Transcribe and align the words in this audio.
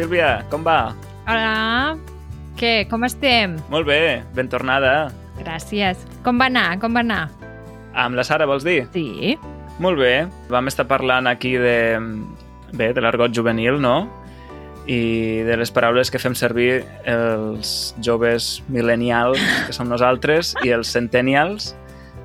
Sílvia, 0.00 0.46
com 0.48 0.62
va? 0.64 0.94
Hola, 1.28 1.92
què, 2.56 2.86
com 2.88 3.02
estem? 3.04 3.58
Molt 3.68 3.84
bé, 3.84 4.22
ben 4.32 4.48
tornada. 4.48 5.10
Gràcies. 5.36 6.00
Com 6.24 6.38
va 6.40 6.46
anar, 6.48 6.78
com 6.80 6.94
va 6.96 7.02
anar? 7.04 7.26
Amb 7.92 8.16
la 8.16 8.22
Sara, 8.24 8.46
vols 8.48 8.64
dir? 8.64 8.86
Sí. 8.94 9.34
Molt 9.76 10.00
bé. 10.00 10.24
Vam 10.48 10.70
estar 10.72 10.86
parlant 10.88 11.28
aquí 11.28 11.52
de... 11.60 11.74
Bé, 12.72 12.94
de 12.96 13.04
l'argot 13.04 13.34
juvenil, 13.36 13.76
no? 13.82 14.06
I 14.88 15.42
de 15.44 15.58
les 15.60 15.68
paraules 15.68 16.08
que 16.08 16.20
fem 16.22 16.32
servir 16.38 16.80
els 17.04 17.90
joves 18.00 18.62
millennials, 18.72 19.42
que 19.66 19.76
som 19.76 19.90
nosaltres, 19.90 20.54
i 20.64 20.72
els 20.72 20.88
centennials, 20.96 21.74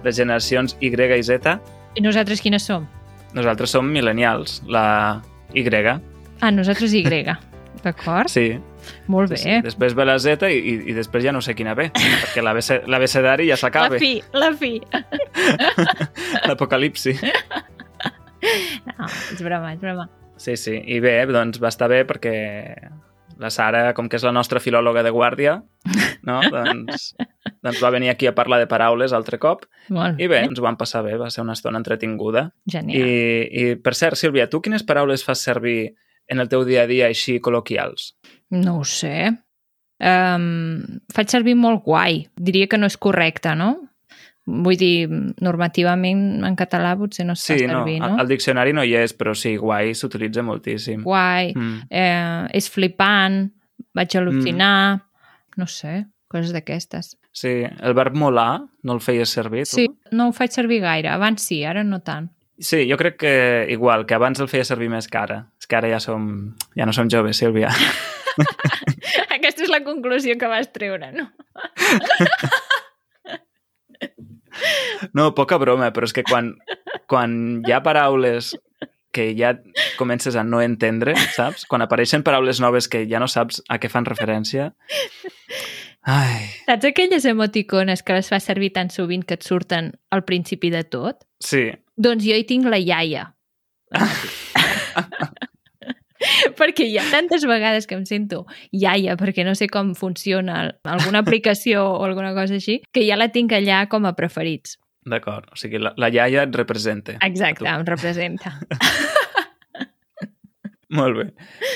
les 0.05 0.15
generacions 0.15 0.77
Y 0.79 0.95
i 0.95 1.27
Z. 1.27 1.57
I 1.99 2.05
nosaltres 2.07 2.39
quines 2.39 2.63
som? 2.71 2.87
Nosaltres 3.35 3.75
som 3.75 3.91
millennials, 3.91 4.61
la 4.63 5.19
Y. 5.51 5.67
Ah, 6.39 6.51
nosaltres 6.55 6.93
Y. 6.93 7.03
D'acord? 7.83 8.31
Sí. 8.31 8.55
Molt 9.11 9.31
bé. 9.33 9.39
Sí, 9.41 9.49
sí. 9.49 9.61
Després 9.65 9.95
ve 9.97 10.05
la 10.05 10.17
Z 10.21 10.49
i, 10.49 10.59
i, 10.59 10.75
i 10.91 10.95
després 10.97 11.23
ja 11.25 11.33
no 11.35 11.41
sé 11.43 11.55
quina 11.57 11.73
ve, 11.77 11.89
perquè 11.93 12.43
l'abecedari 12.45 13.49
ja 13.49 13.57
s'acaba. 13.59 13.95
La 13.95 14.01
fi, 14.01 14.11
la 14.33 14.51
fi. 14.57 14.73
L'apocalipsi. 16.47 17.15
No, 18.91 19.07
és 19.07 19.41
broma, 19.41 19.73
és 19.73 19.81
broma. 19.81 20.09
Sí, 20.37 20.55
sí. 20.59 20.77
I 20.77 20.99
bé, 21.03 21.17
doncs 21.31 21.61
va 21.63 21.71
estar 21.71 21.89
bé 21.91 22.03
perquè 22.07 22.35
la 23.39 23.49
Sara, 23.51 23.89
com 23.93 24.07
que 24.09 24.19
és 24.19 24.23
la 24.23 24.33
nostra 24.35 24.61
filòloga 24.63 25.03
de 25.03 25.11
guàrdia, 25.11 25.57
no? 26.27 26.37
doncs, 26.53 27.09
doncs 27.63 27.81
va 27.83 27.91
venir 27.93 28.11
aquí 28.13 28.29
a 28.29 28.35
parlar 28.35 28.61
de 28.61 28.69
paraules 28.71 29.15
altre 29.15 29.39
cop. 29.41 29.65
Molt 29.93 30.21
I 30.21 30.29
bé, 30.31 30.43
ens 30.47 30.59
ho 30.59 30.65
vam 30.65 30.77
passar 30.79 31.03
bé, 31.05 31.17
va 31.19 31.29
ser 31.33 31.43
una 31.43 31.55
estona 31.57 31.81
entretinguda. 31.81 32.49
Genial. 32.71 33.01
I, 33.01 33.45
I, 33.49 33.75
per 33.81 33.95
cert, 33.97 34.19
Sílvia, 34.19 34.47
tu 34.51 34.61
quines 34.63 34.85
paraules 34.87 35.25
fas 35.27 35.43
servir 35.43 35.95
en 36.27 36.39
el 36.39 36.49
teu 36.49 36.63
dia 36.65 36.83
a 36.83 36.87
dia 36.89 37.07
així 37.07 37.39
col·loquials? 37.39 38.13
No 38.51 38.79
ho 38.79 38.83
sé. 38.87 39.31
Um, 39.99 40.99
faig 41.15 41.29
servir 41.31 41.55
molt 41.55 41.83
guai. 41.85 42.25
Diria 42.35 42.67
que 42.67 42.77
no 42.77 42.87
és 42.89 42.97
correcte, 42.99 43.53
no? 43.55 43.75
Vull 44.45 44.75
dir, 44.77 45.07
normativament 45.41 46.43
en 46.45 46.55
català 46.59 46.91
potser 46.99 47.23
no 47.25 47.33
es 47.33 47.41
Sí, 47.41 47.55
fa 47.55 47.71
servir, 47.71 47.95
no, 48.01 48.11
no? 48.11 48.19
al 48.21 48.27
diccionari 48.29 48.73
no 48.77 48.83
hi 48.85 48.93
és, 48.99 49.15
però 49.17 49.33
sí, 49.33 49.55
guai 49.57 49.95
s'utilitza 49.97 50.43
moltíssim. 50.45 51.01
Guai, 51.03 51.53
Mm. 51.55 51.79
eh, 51.89 52.47
és 52.53 52.69
flipant, 52.69 53.49
vaig 53.95 54.09
al·lucinar, 54.19 55.01
no 55.57 55.65
sé, 55.65 56.05
coses 56.29 56.53
d'aquestes. 56.53 57.15
Sí, 57.31 57.63
el 57.65 57.93
verb 57.97 58.13
molar 58.15 58.61
no 58.83 58.93
el 58.93 58.99
feies 59.01 59.29
servir, 59.29 59.63
tu? 59.65 59.77
Sí, 59.77 59.89
no 60.11 60.27
ho 60.29 60.31
faig 60.31 60.51
servir 60.51 60.81
gaire. 60.81 61.09
Abans 61.09 61.41
sí, 61.41 61.63
ara 61.65 61.83
no 61.83 62.01
tant. 62.01 62.29
Sí, 62.59 62.85
jo 62.89 62.95
crec 62.97 63.17
que 63.17 63.65
igual, 63.69 64.05
que 64.05 64.13
abans 64.15 64.39
el 64.39 64.47
feia 64.47 64.63
servir 64.63 64.89
més 64.89 65.07
que 65.11 65.17
ara. 65.17 65.41
És 65.65 65.69
que 65.71 65.79
ara 65.79 65.89
ja 65.89 65.97
som, 65.97 66.25
ja 66.77 66.85
no 66.85 66.93
som 66.93 67.07
joves, 67.09 67.39
Sílvia. 67.41 67.71
Aquesta 69.35 69.63
és 69.65 69.71
la 69.73 69.79
conclusió 69.81 70.35
que 70.37 70.49
vas 70.51 70.67
treure, 70.69 71.07
no? 71.09 71.23
No, 75.17 75.31
poca 75.33 75.57
broma, 75.57 75.89
però 75.89 76.05
és 76.05 76.13
que 76.13 76.21
quan, 76.27 76.51
quan 77.09 77.33
hi 77.65 77.73
ha 77.73 77.81
paraules 77.81 78.51
que 79.09 79.31
ja 79.33 79.55
comences 79.97 80.37
a 80.37 80.43
no 80.45 80.61
entendre, 80.61 81.15
saps? 81.33 81.65
Quan 81.65 81.81
apareixen 81.81 82.21
paraules 82.21 82.61
noves 82.61 82.85
que 82.85 83.01
ja 83.09 83.17
no 83.23 83.25
saps 83.31 83.63
a 83.65 83.79
què 83.81 83.89
fan 83.89 84.05
referència... 84.05 84.69
Ai, 86.05 86.45
Saps 86.67 86.85
aquelles 86.91 87.25
emoticones 87.25 88.05
que 88.05 88.13
les 88.13 88.29
fas 88.29 88.45
servir 88.45 88.69
tan 88.75 88.93
sovint 88.93 89.25
que 89.25 89.39
et 89.39 89.41
surten 89.41 89.95
al 90.13 90.21
principi 90.29 90.69
de 90.69 90.83
tot? 90.85 91.25
sí. 91.41 91.71
Doncs 91.97 92.27
jo 92.27 92.37
hi 92.37 92.43
tinc 92.45 92.69
la 92.69 92.77
iaia. 92.77 93.31
perquè 96.59 96.87
hi 96.87 96.97
ha 96.99 97.05
tantes 97.11 97.45
vegades 97.49 97.87
que 97.87 97.97
em 97.97 98.05
sento 98.05 98.45
iaia 98.71 99.17
perquè 99.19 99.45
no 99.47 99.55
sé 99.55 99.69
com 99.71 99.93
funciona 99.97 100.71
alguna 100.83 101.23
aplicació 101.25 101.85
o 101.93 102.03
alguna 102.05 102.33
cosa 102.37 102.57
així, 102.59 102.81
que 102.91 103.05
ja 103.07 103.17
la 103.19 103.29
tinc 103.33 103.55
allà 103.55 103.85
com 103.91 104.05
a 104.05 104.15
preferits. 104.17 104.79
D'acord, 105.05 105.51
o 105.53 105.59
sigui, 105.59 105.77
la, 105.81 105.93
la 106.01 106.09
iaia 106.09 106.47
et 106.47 106.55
representa. 106.57 107.19
Exacte, 107.25 107.67
em 107.69 107.85
representa. 107.85 108.55
Molt 110.95 111.17
bé. 111.17 111.25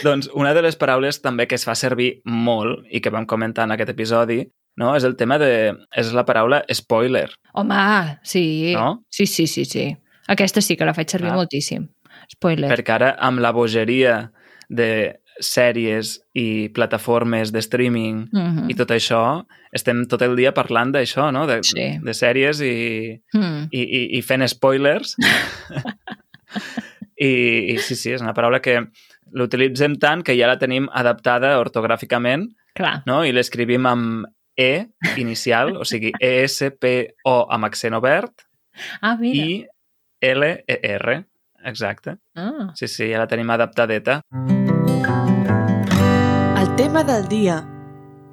Doncs 0.06 0.30
una 0.38 0.54
de 0.56 0.64
les 0.64 0.78
paraules 0.80 1.20
també 1.22 1.48
que 1.50 1.58
es 1.58 1.66
fa 1.66 1.76
servir 1.76 2.22
molt 2.30 2.86
i 2.94 3.02
que 3.04 3.12
vam 3.12 3.26
comentar 3.28 3.66
en 3.66 3.74
aquest 3.74 3.92
episodi 3.92 4.44
no? 4.80 4.94
és 4.96 5.04
el 5.04 5.16
tema 5.20 5.38
de... 5.42 5.74
és 5.98 6.12
la 6.16 6.26
paraula 6.26 6.62
spoiler. 6.74 7.28
Home, 7.54 7.80
sí. 8.24 8.74
No? 8.78 9.04
Sí, 9.12 9.28
sí, 9.28 9.48
sí, 9.48 9.66
sí. 9.66 9.90
Aquesta 10.30 10.62
sí 10.62 10.78
que 10.78 10.88
la 10.88 10.96
faig 10.96 11.09
servir 11.12 11.32
Clar. 11.32 11.40
moltíssim. 11.42 11.88
Spoiler. 12.30 12.70
Perquè 12.72 12.96
ara, 12.96 13.14
amb 13.26 13.42
la 13.42 13.52
bogeria 13.56 14.30
de 14.69 15.19
sèries 15.41 16.19
i 16.35 16.69
plataformes 16.75 17.52
de 17.56 17.62
streaming 17.63 18.28
Mhm. 18.34 18.69
i 18.69 18.75
tot 18.75 18.90
això, 18.91 19.46
estem 19.74 20.06
tot 20.07 20.22
el 20.22 20.35
dia 20.35 20.53
parlant 20.53 20.91
d'això, 20.94 21.31
no? 21.31 21.46
De, 21.47 21.62
Sí. 21.63 21.97
de 22.03 22.13
sèries 22.13 22.59
i, 22.62 23.22
Mm. 23.34 23.68
i, 23.72 23.81
i, 23.81 24.18
i 24.18 24.22
fent 24.22 24.47
spoilers. 24.47 25.16
I, 27.18 27.74
I 27.74 27.78
sí, 27.84 27.96
sí, 27.96 28.12
és 28.16 28.22
una 28.24 28.34
paraula 28.34 28.62
que 28.63 28.78
l'utilitzem 29.35 29.97
tant 30.00 30.24
que 30.24 30.35
ja 30.40 30.47
la 30.47 30.58
tenim 30.59 30.88
adaptada 30.96 31.58
ortogràficament 31.59 32.47
Clar. 32.75 33.03
no? 33.06 33.24
i 33.25 33.31
l'escrivim 33.35 33.85
amb 33.85 34.25
E 34.59 34.88
inicial, 35.16 35.78
o 35.79 35.85
sigui, 35.88 36.12
E-S-P-O 36.19 37.35
amb 37.50 37.66
accent 37.66 37.96
obert 37.96 38.41
Ah, 39.02 39.16
mira. 39.16 39.46
i 39.46 39.66
L-E-R. 40.22 41.25
Exacte. 41.64 42.18
Ah. 42.36 42.72
Sí, 42.75 42.88
sí, 42.88 43.09
ja 43.12 43.20
la 43.20 43.28
tenim 43.28 43.50
adaptadeta. 43.50 44.22
El 46.59 46.75
tema 46.75 47.03
del 47.03 47.28
dia. 47.28 47.62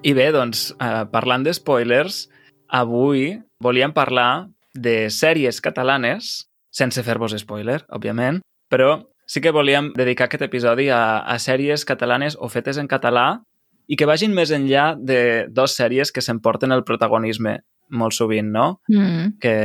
I 0.03 0.13
bé, 0.15 0.31
doncs, 0.35 0.71
eh, 0.79 1.05
parlant 1.11 1.45
de 1.47 1.55
spoilers, 1.55 2.29
avui 2.69 3.43
volíem 3.63 3.93
parlar 3.93 4.49
de 4.75 5.09
sèries 5.11 5.61
catalanes, 5.65 6.49
sense 6.71 7.03
fer-vos 7.03 7.35
spoiler, 7.41 7.81
òbviament, 7.89 8.43
però 8.71 9.09
sí 9.27 9.41
que 9.41 9.51
volíem 9.51 9.93
dedicar 9.97 10.29
aquest 10.29 10.45
episodi 10.47 10.91
a, 10.91 11.19
a 11.25 11.39
sèries 11.43 11.85
catalanes 11.89 12.37
o 12.39 12.49
fetes 12.53 12.79
en 12.79 12.89
català 12.89 13.43
i 13.87 13.97
que 13.97 14.07
vagin 14.07 14.35
més 14.35 14.53
enllà 14.55 14.93
de 14.99 15.47
dos 15.51 15.75
sèries 15.79 16.13
que 16.13 16.23
s'emporten 16.23 16.75
el 16.75 16.85
protagonisme 16.85 17.61
molt 17.91 18.15
sovint, 18.15 18.51
no? 18.51 18.81
Mm. 18.91 19.39
Que 19.43 19.57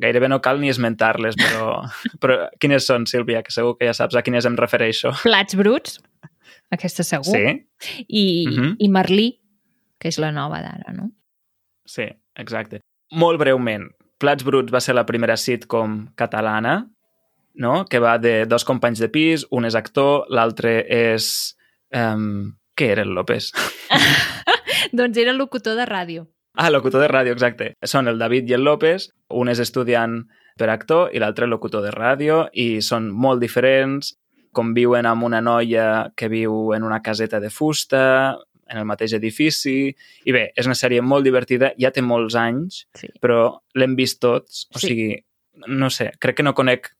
gairebé 0.00 0.28
no 0.30 0.40
cal 0.44 0.60
ni 0.62 0.70
esmentar-les, 0.70 1.36
però, 1.38 1.82
però 2.22 2.38
quines 2.62 2.86
són, 2.86 3.06
Sílvia? 3.10 3.42
Que 3.46 3.54
segur 3.54 3.76
que 3.78 3.88
ja 3.90 3.94
saps 3.96 4.16
a 4.18 4.22
quines 4.26 4.46
em 4.48 4.56
refereixo. 4.58 5.12
Plats 5.22 5.56
bruts, 5.58 5.98
aquesta 6.74 7.04
segur. 7.06 7.34
Sí? 7.34 8.04
I, 8.08 8.24
Mhm. 8.48 8.76
I 8.78 8.88
Merlí, 8.88 9.28
que 9.98 10.08
és 10.08 10.18
la 10.18 10.30
nova 10.32 10.60
d'ara, 10.62 10.92
no? 10.94 11.10
Sí, 11.88 12.06
exacte. 12.36 12.80
Molt 13.12 13.40
breument, 13.40 13.88
Plats 14.18 14.42
Bruts 14.44 14.72
va 14.74 14.80
ser 14.82 14.94
la 14.98 15.06
primera 15.06 15.36
sitcom 15.36 16.08
catalana, 16.18 16.90
no? 17.54 17.84
que 17.86 17.98
va 17.98 18.18
de 18.18 18.46
dos 18.46 18.64
companys 18.64 18.98
de 18.98 19.08
pis, 19.08 19.46
un 19.50 19.64
és 19.64 19.74
actor, 19.78 20.26
l'altre 20.30 20.84
és... 20.88 21.56
Um, 21.94 22.54
què 22.78 22.90
era 22.92 23.02
el 23.02 23.14
López? 23.16 23.48
doncs 24.92 25.16
era 25.18 25.32
locutor 25.32 25.74
de 25.78 25.86
ràdio. 25.88 26.26
Ah, 26.58 26.70
locutor 26.74 27.00
de 27.04 27.06
ràdio, 27.08 27.32
exacte. 27.36 27.68
Són 27.86 28.08
el 28.10 28.18
David 28.18 28.48
i 28.50 28.54
el 28.56 28.64
López, 28.66 29.12
un 29.30 29.46
és 29.52 29.60
estudiant 29.62 30.24
per 30.58 30.66
actor 30.72 31.12
i 31.14 31.20
l'altre 31.22 31.46
locutor 31.46 31.84
de 31.86 31.92
ràdio, 31.94 32.48
i 32.52 32.80
són 32.82 33.06
molt 33.14 33.38
diferents, 33.44 34.16
conviuen 34.56 35.06
amb 35.06 35.22
una 35.28 35.38
noia 35.44 36.08
que 36.18 36.26
viu 36.32 36.72
en 36.74 36.82
una 36.82 36.98
caseta 37.04 37.38
de 37.38 37.50
fusta, 37.54 38.34
en 38.68 38.80
el 38.82 38.84
mateix 38.90 39.14
edifici, 39.14 39.92
i 40.26 40.34
bé, 40.34 40.48
és 40.58 40.66
una 40.66 40.74
sèrie 40.74 41.00
molt 41.00 41.24
divertida, 41.24 41.70
ja 41.78 41.92
té 41.94 42.02
molts 42.02 42.34
anys, 42.34 42.82
Sí. 42.98 43.06
però 43.22 43.60
l'hem 43.78 43.94
vist 43.94 44.18
tots, 44.20 44.66
o 44.74 44.78
Sí. 44.80 44.88
sigui, 44.88 45.24
no 45.68 45.90
sé, 45.90 46.10
crec 46.18 46.36
que 46.38 46.42
no 46.42 46.54
conec 46.54 46.90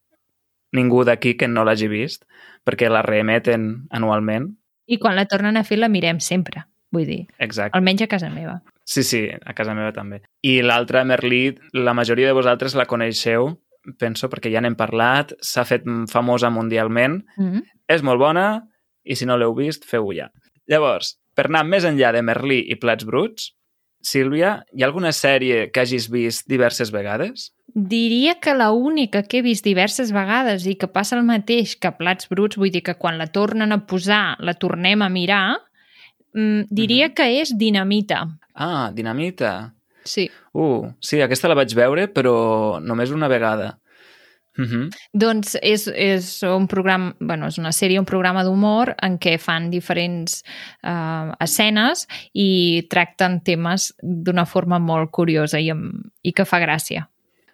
ningú 0.72 1.02
d'aquí 1.04 1.34
que 1.36 1.48
no 1.48 1.64
l'hagi 1.64 1.88
vist, 1.88 2.24
perquè 2.64 2.88
la 2.88 3.02
reemeten 3.02 3.88
anualment. 3.90 4.54
I 4.86 4.98
quan 4.98 5.16
la 5.16 5.26
tornen 5.26 5.56
a 5.56 5.64
fer 5.64 5.78
la 5.78 5.88
mirem 5.88 6.20
sempre, 6.20 6.64
vull 6.92 7.06
dir, 7.06 7.26
Exacte. 7.38 7.76
almenys 7.76 8.02
a 8.02 8.06
casa 8.08 8.30
meva. 8.30 8.62
Sí, 8.84 9.02
sí, 9.04 9.28
a 9.28 9.52
casa 9.54 9.74
meva 9.74 9.92
també. 9.92 10.22
I 10.42 10.62
l'altra, 10.62 11.04
Merlí, 11.04 11.54
la 11.74 11.92
majoria 11.94 12.26
de 12.30 12.32
vosaltres 12.32 12.74
la 12.74 12.86
coneixeu, 12.86 13.58
penso, 13.98 14.28
perquè 14.28 14.50
ja 14.52 14.60
n'hem 14.64 14.76
parlat, 14.76 15.34
s'ha 15.40 15.64
fet 15.64 15.84
famosa 16.10 16.50
mundialment, 16.50 17.22
Mm. 17.36 17.62
és 17.88 18.02
molt 18.02 18.18
bona, 18.18 18.62
i 19.04 19.14
si 19.16 19.26
no 19.26 19.36
l'heu 19.36 19.54
vist, 19.54 19.84
feu-ho 19.84 20.12
ja. 20.12 20.30
Llavors, 20.66 21.18
per 21.34 21.46
anar 21.46 21.64
més 21.64 21.84
enllà 21.84 22.12
de 22.12 22.22
Merlí 22.22 22.64
i 22.68 22.76
Plats 22.76 23.04
Bruts, 23.04 23.52
Sílvia, 24.00 24.62
hi 24.72 24.82
ha 24.82 24.86
alguna 24.86 25.10
sèrie 25.10 25.70
que 25.72 25.80
hagis 25.80 26.08
vist 26.08 26.46
diverses 26.48 26.92
vegades? 26.94 27.52
Diria 27.74 28.36
que 28.40 28.54
la 28.54 28.70
única 28.70 29.24
que 29.24 29.38
he 29.38 29.42
vist 29.42 29.64
diverses 29.64 30.12
vegades 30.14 30.66
i 30.70 30.76
que 30.78 30.86
passa 30.86 31.16
el 31.18 31.24
mateix 31.26 31.74
que 31.76 31.90
Plats 31.98 32.28
Bruts, 32.30 32.56
vull 32.56 32.70
dir 32.70 32.82
que 32.86 32.94
quan 32.94 33.18
la 33.18 33.26
tornen 33.26 33.72
a 33.72 33.80
posar 33.86 34.36
la 34.38 34.54
tornem 34.54 35.02
a 35.02 35.08
mirar, 35.08 35.58
mm, 36.34 36.68
diria 36.70 37.08
Mhm. 37.08 37.14
que 37.14 37.40
és 37.40 37.56
Dinamita. 37.56 38.26
Ah, 38.54 38.90
Dinamita. 38.92 39.74
Sí. 40.04 40.30
Uh, 40.52 40.92
sí, 41.00 41.20
aquesta 41.20 41.48
la 41.48 41.54
vaig 41.54 41.74
veure, 41.74 42.08
però 42.12 42.80
només 42.80 43.10
una 43.10 43.28
vegada. 43.28 43.78
Uh 44.58 44.64
-huh. 44.64 44.90
Doncs 45.12 45.56
és, 45.62 45.86
és 45.86 46.42
un 46.42 46.66
programa, 46.66 47.14
bueno, 47.20 47.46
és 47.46 47.58
una 47.58 47.70
sèrie, 47.70 47.98
un 47.98 48.04
programa 48.04 48.42
d'humor 48.42 48.96
en 49.02 49.18
què 49.18 49.38
fan 49.38 49.70
diferents 49.70 50.42
uh, 50.82 51.32
escenes 51.38 52.08
i 52.32 52.84
tracten 52.90 53.40
temes 53.44 53.94
d'una 54.02 54.44
forma 54.46 54.78
molt 54.80 55.10
curiosa 55.10 55.60
i, 55.60 55.70
i 56.22 56.32
que 56.32 56.44
fa 56.44 56.58
gràcia. 56.58 57.08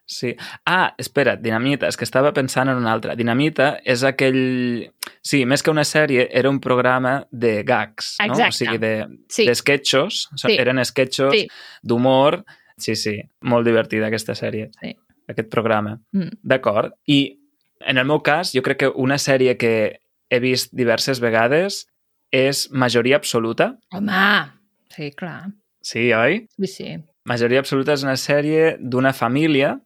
Sí. 0.07 0.35
Ah, 0.67 0.95
espera, 0.99 1.37
Dinamita, 1.37 1.89
és 1.89 1.97
que 1.97 2.05
estava 2.05 2.33
pensant 2.37 2.69
en 2.69 2.77
una 2.77 2.93
altra. 2.93 3.15
Dinamita 3.17 3.79
és 3.85 4.03
aquell... 4.05 4.91
Sí, 5.25 5.45
més 5.49 5.63
que 5.65 5.71
una 5.73 5.85
sèrie, 5.89 6.27
era 6.31 6.51
un 6.51 6.59
programa 6.61 7.27
de 7.31 7.63
gags, 7.65 8.17
no? 8.21 8.35
Exacte. 8.35 8.49
O 8.49 8.59
sigui, 8.59 8.79
de, 8.79 8.93
Sí. 9.33 9.47
de 9.47 9.55
sketchos. 9.55 10.29
O 10.35 10.37
sigui, 10.37 10.55
Sí. 10.57 10.61
Eren 10.61 10.85
sketchos 10.85 11.33
Sí. 11.33 11.49
d'humor. 11.83 12.45
Sí, 12.77 12.97
sí, 12.97 13.17
molt 13.41 13.65
divertida 13.67 14.09
aquesta 14.09 14.35
sèrie, 14.35 14.71
Sí. 14.83 14.97
aquest 15.29 15.49
programa. 15.49 16.01
Mm. 16.13 16.29
D'acord. 16.43 16.93
I 17.07 17.39
en 17.87 17.99
el 17.99 18.05
meu 18.05 18.21
cas, 18.23 18.53
jo 18.53 18.63
crec 18.63 18.79
que 18.79 18.89
una 18.95 19.17
sèrie 19.17 19.57
que 19.57 20.01
he 20.29 20.41
vist 20.41 20.73
diverses 20.75 21.21
vegades 21.21 21.87
és 22.33 22.69
Majoria 22.73 23.17
Absoluta. 23.17 23.79
Home, 23.93 24.51
sí, 24.91 25.13
clar. 25.13 25.53
Sí, 25.81 26.13
oi? 26.13 26.47
Sí, 26.59 26.67
sí. 26.67 26.97
Majoria 27.25 27.61
Absoluta 27.61 27.93
és 27.95 28.03
una 28.03 28.17
sèrie 28.17 28.77
d'una 28.81 29.13
família 29.15 29.79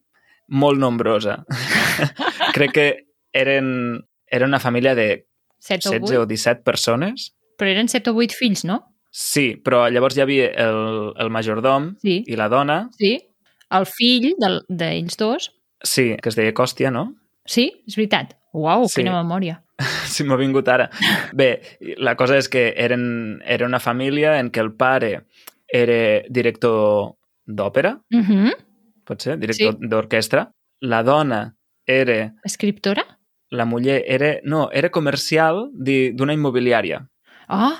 molt 0.49 0.79
nombrosa. 0.81 1.45
crec 2.55 2.73
que 2.73 2.87
eren, 3.33 4.05
era 4.27 4.47
una 4.47 4.61
família 4.61 4.95
de 4.95 5.27
7 5.61 5.89
o 5.89 5.93
16 5.93 6.11
8. 6.11 6.21
o 6.23 6.27
17 6.27 6.63
persones. 6.65 7.35
Però 7.59 7.71
eren 7.71 7.89
7 7.89 8.11
o 8.11 8.15
8 8.17 8.35
fills, 8.39 8.65
no? 8.65 8.83
Sí, 9.11 9.57
però 9.65 9.87
llavors 9.91 10.17
hi 10.17 10.21
havia 10.23 10.51
el, 10.53 11.13
el 11.19 11.31
majordom 11.31 11.95
Sí. 12.03 12.23
i 12.27 12.37
la 12.37 12.49
dona, 12.49 12.89
Sí. 12.99 13.19
El 13.71 13.85
fill 13.85 14.35
del- 14.39 14.63
d'ells 14.69 15.17
dos. 15.21 15.51
sí, 15.83 16.17
que 16.23 16.29
es 16.31 16.37
deia 16.37 16.55
Còstia, 16.55 16.91
no? 16.91 17.15
Sí, 17.45 17.83
és 17.87 17.97
veritat. 17.97 18.37
Uau, 18.53 18.87
Sí. 18.89 19.03
quina 19.03 19.13
memòria. 19.23 19.63
Sí, 20.09 20.25
m'ha 20.25 20.37
vingut 20.37 20.67
ara. 20.69 20.89
Bé, 21.37 21.61
la 21.99 22.17
cosa 22.17 22.39
és 22.39 22.49
que 22.49 22.73
eren, 22.77 23.43
era 23.45 23.67
una 23.67 23.79
família 23.79 24.39
en 24.41 24.51
què 24.51 24.61
el 24.65 24.73
pare 24.75 25.27
era 25.69 26.23
director 26.31 27.15
d'òpera, 27.47 28.01
Uh 28.11 28.23
-huh. 28.25 28.55
Pot 29.09 29.25
ser, 29.25 29.39
director 29.41 29.75
Sí. 29.79 29.89
d'orquestra. 29.91 30.47
La 30.85 31.03
dona 31.03 31.55
era... 31.87 32.35
Escriptora? 32.45 33.05
La 33.51 33.65
muller 33.65 34.03
era... 34.07 34.35
No, 34.45 34.69
era 34.73 34.91
comercial 34.93 35.71
d'una 35.75 36.35
immobiliària, 36.37 37.07
Oh, 37.49 37.73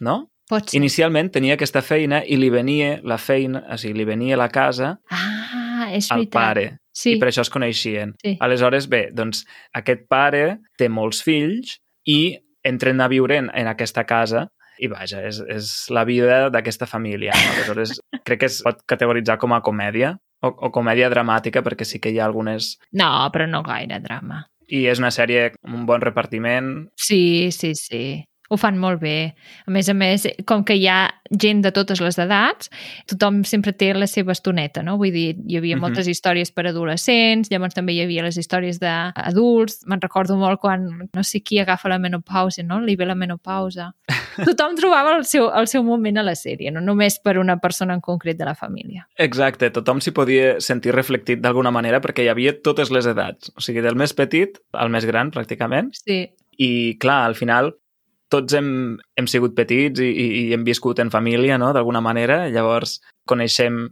no? 0.00 0.28
pot 0.48 0.70
ser. 0.70 0.78
Inicialment 0.78 1.28
tenia 1.34 1.56
aquesta 1.58 1.82
feina 1.82 2.22
i 2.24 2.36
li 2.40 2.48
venia 2.54 3.00
la 3.04 3.18
feina, 3.18 3.64
o 3.68 3.76
sigui, 3.76 3.98
li 3.98 4.04
venia 4.08 4.36
la 4.38 4.46
casa 4.48 4.94
Ah, 5.10 5.90
és 5.92 6.06
al 6.10 6.22
veritat. 6.22 6.32
pare. 6.32 6.62
Sí. 6.94 7.16
I 7.16 7.18
per 7.20 7.28
això 7.28 7.42
es 7.44 7.50
coneixien. 7.50 8.14
Sí. 8.22 8.36
Aleshores, 8.40 8.86
bé, 8.88 9.10
doncs 9.12 9.42
aquest 9.76 10.06
pare 10.08 10.60
té 10.78 10.88
molts 10.88 11.20
fills 11.22 11.76
i 12.06 12.38
entren 12.64 13.00
a 13.04 13.08
viure 13.12 13.36
en, 13.42 13.50
en 13.54 13.66
aquesta 13.70 14.06
casa 14.08 14.46
i 14.78 14.86
vaja, 14.88 15.20
és, 15.26 15.42
és 15.50 15.68
la 15.90 16.04
vida 16.08 16.48
d'aquesta 16.54 16.86
família. 16.86 17.32
Aleshores, 17.34 17.98
crec 18.26 18.40
que 18.40 18.46
es 18.48 18.62
pot 18.64 18.80
categoritzar 18.86 19.36
com 19.42 19.52
a 19.52 19.60
comèdia 19.66 20.14
o, 20.42 20.50
o 20.50 20.70
comèdia 20.74 21.10
dramàtica 21.12 21.62
perquè 21.66 21.86
sí 21.88 22.00
que 22.02 22.12
hi 22.12 22.20
ha 22.20 22.26
algunes... 22.28 22.76
No, 22.92 23.10
però 23.34 23.48
no 23.50 23.62
gaire 23.66 24.00
drama. 24.04 24.44
I 24.68 24.84
és 24.90 25.00
una 25.00 25.12
sèrie 25.14 25.48
amb 25.64 25.78
un 25.80 25.86
bon 25.88 26.02
repartiment. 26.04 26.72
Sí, 27.00 27.50
sí, 27.54 27.72
sí. 27.78 28.02
Ho 28.48 28.56
fan 28.56 28.78
molt 28.80 29.00
bé. 29.02 29.34
A 29.66 29.70
més 29.70 29.88
a 29.92 29.94
més, 29.94 30.22
com 30.48 30.62
que 30.64 30.72
hi 30.78 30.86
ha 30.88 31.10
gent 31.28 31.60
de 31.60 31.68
totes 31.76 32.00
les 32.00 32.16
edats, 32.18 32.70
tothom 33.10 33.42
sempre 33.44 33.74
té 33.76 33.90
la 33.92 34.06
seva 34.08 34.32
estoneta, 34.32 34.80
no? 34.82 34.94
Vull 34.96 35.12
dir, 35.12 35.36
hi 35.46 35.58
havia 35.58 35.76
Mhm. 35.76 35.82
moltes 35.82 36.08
històries 36.08 36.50
per 36.50 36.66
adolescents, 36.66 37.50
llavors 37.50 37.74
també 37.74 37.92
hi 37.92 38.00
havia 38.00 38.22
les 38.22 38.38
històries 38.38 38.80
d'adults. 38.80 39.84
Me'n 39.86 40.00
recordo 40.00 40.36
molt 40.36 40.60
quan 40.60 41.08
no 41.12 41.22
sé 41.22 41.42
qui 41.42 41.58
agafa 41.60 41.88
la 41.90 41.98
menopausa, 41.98 42.62
no? 42.62 42.80
Li 42.80 42.96
ve 42.96 43.04
la 43.04 43.14
menopausa. 43.14 43.92
Tothom 44.56 44.76
trobava 44.76 45.16
el 45.18 45.24
seu, 45.26 45.50
el 45.54 45.66
seu 45.68 45.82
moment 45.82 46.16
a 46.16 46.22
la 46.22 46.32
sèrie, 46.38 46.72
no 46.72 46.80
només 46.80 47.18
per 47.22 47.36
una 47.38 47.58
persona 47.58 47.92
en 47.94 48.00
concret 48.00 48.38
de 48.38 48.44
la 48.46 48.54
família. 48.54 49.06
Exacte, 49.18 49.68
tothom 49.70 50.00
s'hi 50.00 50.12
podia 50.12 50.60
sentir 50.60 50.94
reflectit 50.94 51.40
d'alguna 51.42 51.70
manera 51.70 52.00
perquè 52.00 52.24
hi 52.24 52.28
havia 52.32 52.54
totes 52.62 52.90
les 52.90 53.04
edats. 53.06 53.52
O 53.56 53.60
sigui, 53.60 53.82
del 53.82 53.94
més 53.98 54.14
petit 54.14 54.56
al 54.72 54.88
més 54.88 55.04
gran, 55.04 55.30
pràcticament. 55.30 55.90
Sí, 55.92 56.30
I, 56.58 56.96
clar, 56.98 57.26
al 57.26 57.34
final 57.36 57.74
tots 58.28 58.54
hem, 58.54 58.98
hem 59.16 59.26
sigut 59.30 59.54
petits 59.56 60.00
i, 60.00 60.08
i, 60.10 60.26
i 60.48 60.52
hem 60.52 60.64
viscut 60.66 60.98
en 61.00 61.10
família, 61.10 61.56
no?, 61.58 61.72
d'alguna 61.72 62.00
manera. 62.04 62.46
Llavors 62.52 62.98
coneixem 63.28 63.86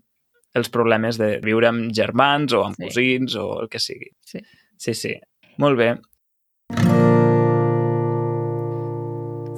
els 0.57 0.69
problemes 0.73 1.19
de 1.21 1.39
viure 1.45 1.69
amb 1.69 1.91
germans 1.93 2.53
o 2.57 2.65
amb 2.65 2.77
Sí. 2.77 2.85
cosins 2.89 3.35
o 3.37 3.61
el 3.63 3.69
que 3.69 3.81
sigui. 3.81 4.13
sí. 4.25 4.41
Sí, 4.79 4.93
sí. 4.93 5.15
Molt 5.57 5.79
bé. 5.79 5.95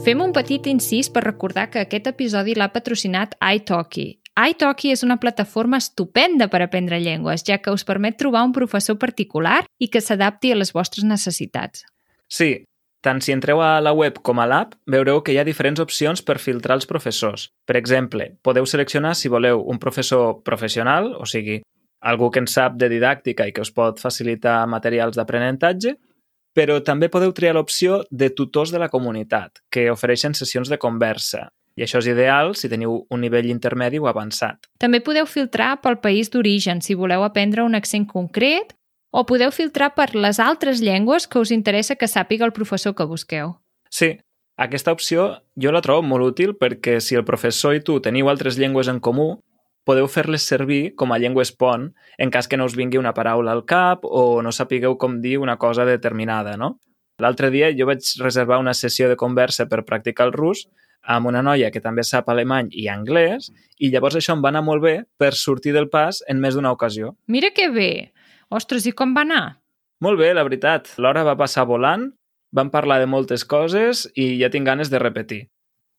Fem 0.05 0.21
un 0.23 0.31
petit 0.33 0.65
incís 0.71 1.09
per 1.11 1.25
recordar 1.27 1.67
que 1.73 1.81
aquest 1.83 2.07
episodi 2.07 2.55
l'ha 2.55 2.71
patrocinat 2.73 3.35
iTalki. 3.43 4.07
iTalki 4.39 4.93
és 4.95 5.03
una 5.03 5.17
plataforma 5.19 5.81
estupenda 5.83 6.47
per 6.49 6.63
aprendre 6.63 7.01
llengües, 7.03 7.43
ja 7.45 7.59
que 7.59 7.73
us 7.75 7.83
permet 7.85 8.17
trobar 8.17 8.45
un 8.47 8.53
professor 8.55 8.97
particular 8.97 9.65
i 9.83 9.89
que 9.91 10.01
s'adapti 10.01 10.53
a 10.53 10.57
les 10.61 10.71
vostres 10.73 11.05
necessitats. 11.05 11.83
Sí, 12.31 12.65
tant 13.05 13.21
si 13.23 13.33
entreu 13.33 13.62
a 13.62 13.79
la 13.81 13.93
web 13.95 14.19
com 14.23 14.41
a 14.41 14.47
l'app, 14.49 14.75
veureu 14.87 15.23
que 15.23 15.33
hi 15.33 15.39
ha 15.39 15.47
diferents 15.47 15.81
opcions 15.81 16.23
per 16.23 16.39
filtrar 16.43 16.79
els 16.79 16.89
professors. 16.91 17.49
Per 17.67 17.77
exemple, 17.79 18.33
podeu 18.43 18.67
seleccionar 18.67 19.15
si 19.15 19.31
voleu 19.31 19.62
un 19.67 19.79
professor 19.79 20.41
professional, 20.45 21.12
o 21.19 21.27
sigui, 21.27 21.61
algú 22.00 22.31
que 22.31 22.43
en 22.43 22.47
sap 22.50 22.77
de 22.79 22.89
didàctica 22.91 23.47
i 23.47 23.55
que 23.55 23.62
us 23.62 23.73
pot 23.75 24.00
facilitar 24.03 24.61
materials 24.71 25.19
d'aprenentatge, 25.19 25.95
però 26.55 26.81
també 26.83 27.11
podeu 27.12 27.33
triar 27.35 27.55
l'opció 27.55 28.03
de 28.11 28.31
tutors 28.35 28.73
de 28.75 28.81
la 28.83 28.91
comunitat, 28.91 29.62
que 29.71 29.91
ofereixen 29.93 30.35
sessions 30.35 30.71
de 30.71 30.79
conversa. 30.79 31.49
I 31.79 31.85
això 31.87 32.01
és 32.03 32.09
ideal 32.11 32.56
si 32.59 32.67
teniu 32.67 32.97
un 33.15 33.21
nivell 33.23 33.47
intermedi 33.53 34.01
o 34.03 34.09
avançat. 34.11 34.67
També 34.83 34.99
podeu 35.05 35.29
filtrar 35.31 35.77
pel 35.85 36.01
país 36.03 36.33
d'origen 36.33 36.83
si 36.83 36.97
voleu 36.99 37.23
aprendre 37.23 37.62
un 37.62 37.79
accent 37.79 38.09
concret 38.11 38.75
o 39.10 39.25
podeu 39.26 39.50
filtrar 39.55 39.94
per 39.96 40.14
les 40.14 40.40
altres 40.40 40.82
llengües 40.84 41.26
que 41.26 41.40
us 41.40 41.52
interessa 41.55 41.96
que 41.96 42.08
sàpiga 42.08 42.46
el 42.46 42.52
professor 42.52 42.94
que 42.94 43.06
busqueu. 43.08 43.56
Sí, 43.90 44.19
aquesta 44.56 44.93
opció 44.93 45.28
jo 45.56 45.72
la 45.72 45.82
trobo 45.84 46.02
molt 46.02 46.32
útil 46.34 46.56
perquè 46.58 46.99
si 47.00 47.16
el 47.16 47.25
professor 47.25 47.76
i 47.76 47.84
tu 47.84 48.00
teniu 48.05 48.28
altres 48.28 48.58
llengües 48.58 48.90
en 48.90 49.00
comú, 49.00 49.38
podeu 49.88 50.08
fer-les 50.12 50.44
servir 50.44 50.94
com 51.00 51.15
a 51.15 51.19
llengües 51.19 51.53
pont 51.56 51.88
en 52.19 52.32
cas 52.34 52.48
que 52.48 52.58
no 52.60 52.67
us 52.69 52.77
vingui 52.77 53.00
una 53.00 53.15
paraula 53.17 53.55
al 53.55 53.65
cap 53.65 54.05
o 54.05 54.43
no 54.43 54.53
sapigueu 54.53 54.98
com 55.00 55.22
dir 55.22 55.38
una 55.38 55.56
cosa 55.56 55.86
determinada, 55.88 56.58
no? 56.60 56.77
L'altre 57.19 57.48
dia 57.50 57.70
jo 57.74 57.86
vaig 57.88 58.05
reservar 58.20 58.60
una 58.60 58.74
sessió 58.74 59.08
de 59.08 59.17
conversa 59.17 59.67
per 59.67 59.86
practicar 59.86 60.29
el 60.29 60.36
rus 60.36 60.67
amb 61.03 61.31
una 61.31 61.41
noia 61.43 61.70
que 61.72 61.81
també 61.81 62.05
sap 62.05 62.29
alemany 62.29 62.69
i 62.77 62.86
anglès 62.93 63.48
i 63.79 63.91
llavors 63.91 64.19
això 64.19 64.36
em 64.36 64.44
va 64.44 64.53
anar 64.53 64.62
molt 64.67 64.84
bé 64.84 64.94
per 65.19 65.32
sortir 65.34 65.72
del 65.74 65.88
pas 65.88 66.20
en 66.29 66.38
més 66.43 66.55
d'una 66.55 66.74
ocasió. 66.74 67.15
Mira 67.27 67.50
que 67.55 67.70
bé! 67.72 68.12
Ostres, 68.48 68.86
i 68.88 68.94
com 68.96 69.12
va 69.17 69.26
anar? 69.26 69.60
Molt 70.00 70.20
bé, 70.20 70.32
la 70.32 70.44
veritat. 70.46 70.88
L'hora 70.96 71.24
va 71.26 71.36
passar 71.36 71.67
volant, 71.69 72.08
vam 72.55 72.70
parlar 72.72 72.98
de 73.02 73.08
moltes 73.10 73.44
coses 73.44 74.06
i 74.17 74.38
ja 74.40 74.48
tinc 74.50 74.67
ganes 74.67 74.88
de 74.88 75.00
repetir. 75.02 75.43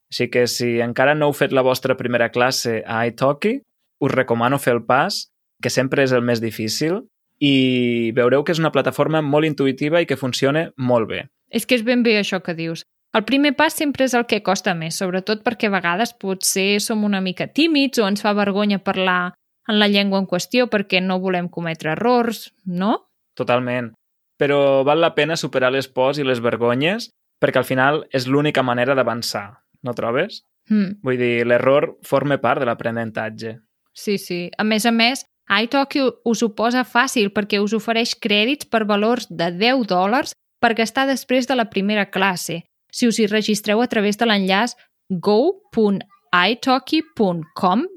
Així 0.09 0.29
que 0.33 0.47
si 0.49 0.79
encara 0.81 1.13
no 1.13 1.29
heu 1.29 1.35
fet 1.37 1.53
la 1.53 1.61
vostra 1.65 1.97
primera 1.97 2.31
classe 2.33 2.79
a 2.81 3.03
iTalki, 3.05 3.59
us 4.01 4.13
recomano 4.15 4.57
fer 4.57 4.73
el 4.73 4.85
pas, 4.87 5.27
que 5.61 5.69
sempre 5.69 6.03
és 6.07 6.13
el 6.15 6.25
més 6.25 6.41
difícil, 6.41 7.03
i 7.39 8.11
veureu 8.17 8.43
que 8.43 8.55
és 8.55 8.61
una 8.61 8.71
plataforma 8.73 9.21
molt 9.21 9.45
intuïtiva 9.45 10.01
i 10.01 10.07
que 10.09 10.17
funciona 10.17 10.69
molt 10.77 11.09
bé. 11.11 11.27
És 11.53 11.65
que 11.65 11.77
és 11.77 11.85
ben 11.85 12.01
bé 12.03 12.17
això 12.19 12.41
que 12.41 12.57
dius. 12.57 12.83
El 13.13 13.25
primer 13.25 13.55
pas 13.57 13.73
sempre 13.73 14.05
és 14.05 14.13
el 14.13 14.25
que 14.29 14.41
costa 14.45 14.75
més, 14.77 14.97
sobretot 14.97 15.41
perquè 15.45 15.69
a 15.69 15.73
vegades 15.73 16.13
potser 16.13 16.79
som 16.81 17.05
una 17.05 17.21
mica 17.25 17.47
tímids 17.47 18.01
o 18.01 18.07
ens 18.09 18.21
fa 18.21 18.35
vergonya 18.37 18.81
parlar 18.85 19.33
en 19.69 19.79
la 19.79 19.87
llengua 19.87 20.19
en 20.19 20.27
qüestió 20.27 20.67
perquè 20.71 21.01
no 21.01 21.19
volem 21.21 21.47
cometre 21.49 21.93
errors, 21.93 22.49
no? 22.65 23.05
Totalment. 23.37 23.93
Però 24.39 24.83
val 24.87 25.01
la 25.03 25.13
pena 25.15 25.37
superar 25.37 25.71
les 25.71 25.87
pors 25.87 26.17
i 26.17 26.25
les 26.25 26.41
vergonyes 26.41 27.09
perquè 27.39 27.61
al 27.61 27.67
final 27.67 28.03
és 28.11 28.27
l'única 28.27 28.63
manera 28.63 28.95
d'avançar, 28.95 29.61
no 29.83 29.93
trobes? 29.95 30.41
Mm, 30.69 30.99
Vull 31.03 31.17
dir, 31.17 31.45
l'error 31.47 31.93
forma 32.03 32.37
part 32.37 32.59
de 32.61 32.65
l'aprenentatge. 32.67 33.59
sí, 33.93 34.17
sí. 34.17 34.49
A 34.57 34.63
més 34.63 34.85
a 34.85 34.91
més, 34.91 35.25
iTalki 35.49 36.01
us 36.25 36.43
ho 36.43 36.49
posa 36.55 36.83
fàcil 36.85 37.31
perquè 37.33 37.59
us 37.59 37.73
ofereix 37.73 38.13
crèdits 38.15 38.65
per 38.69 38.85
valors 38.85 39.27
de 39.29 39.49
10 39.51 39.87
dòlars 39.89 40.33
per 40.61 40.75
gastar 40.75 41.07
després 41.07 41.47
de 41.47 41.55
la 41.55 41.69
primera 41.69 42.05
classe, 42.11 42.63
si 42.91 43.07
us 43.07 43.19
hi 43.19 43.27
registreu 43.27 43.81
a 43.81 43.87
través 43.87 44.17
de 44.17 44.25
l'enllaç 44.25 44.75
go.italki.com 45.09 46.18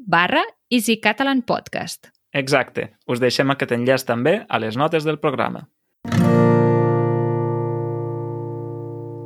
barra 0.07 0.43
easycatalanpodcast. 0.71 2.09
Exacte. 2.33 2.93
Us 3.07 3.21
deixem 3.21 3.51
aquest 3.53 3.73
enllaç 3.77 4.05
també 4.09 4.47
a 4.49 4.59
les 4.59 4.77
notes 4.77 5.05
del 5.05 5.19
programa. 5.21 5.69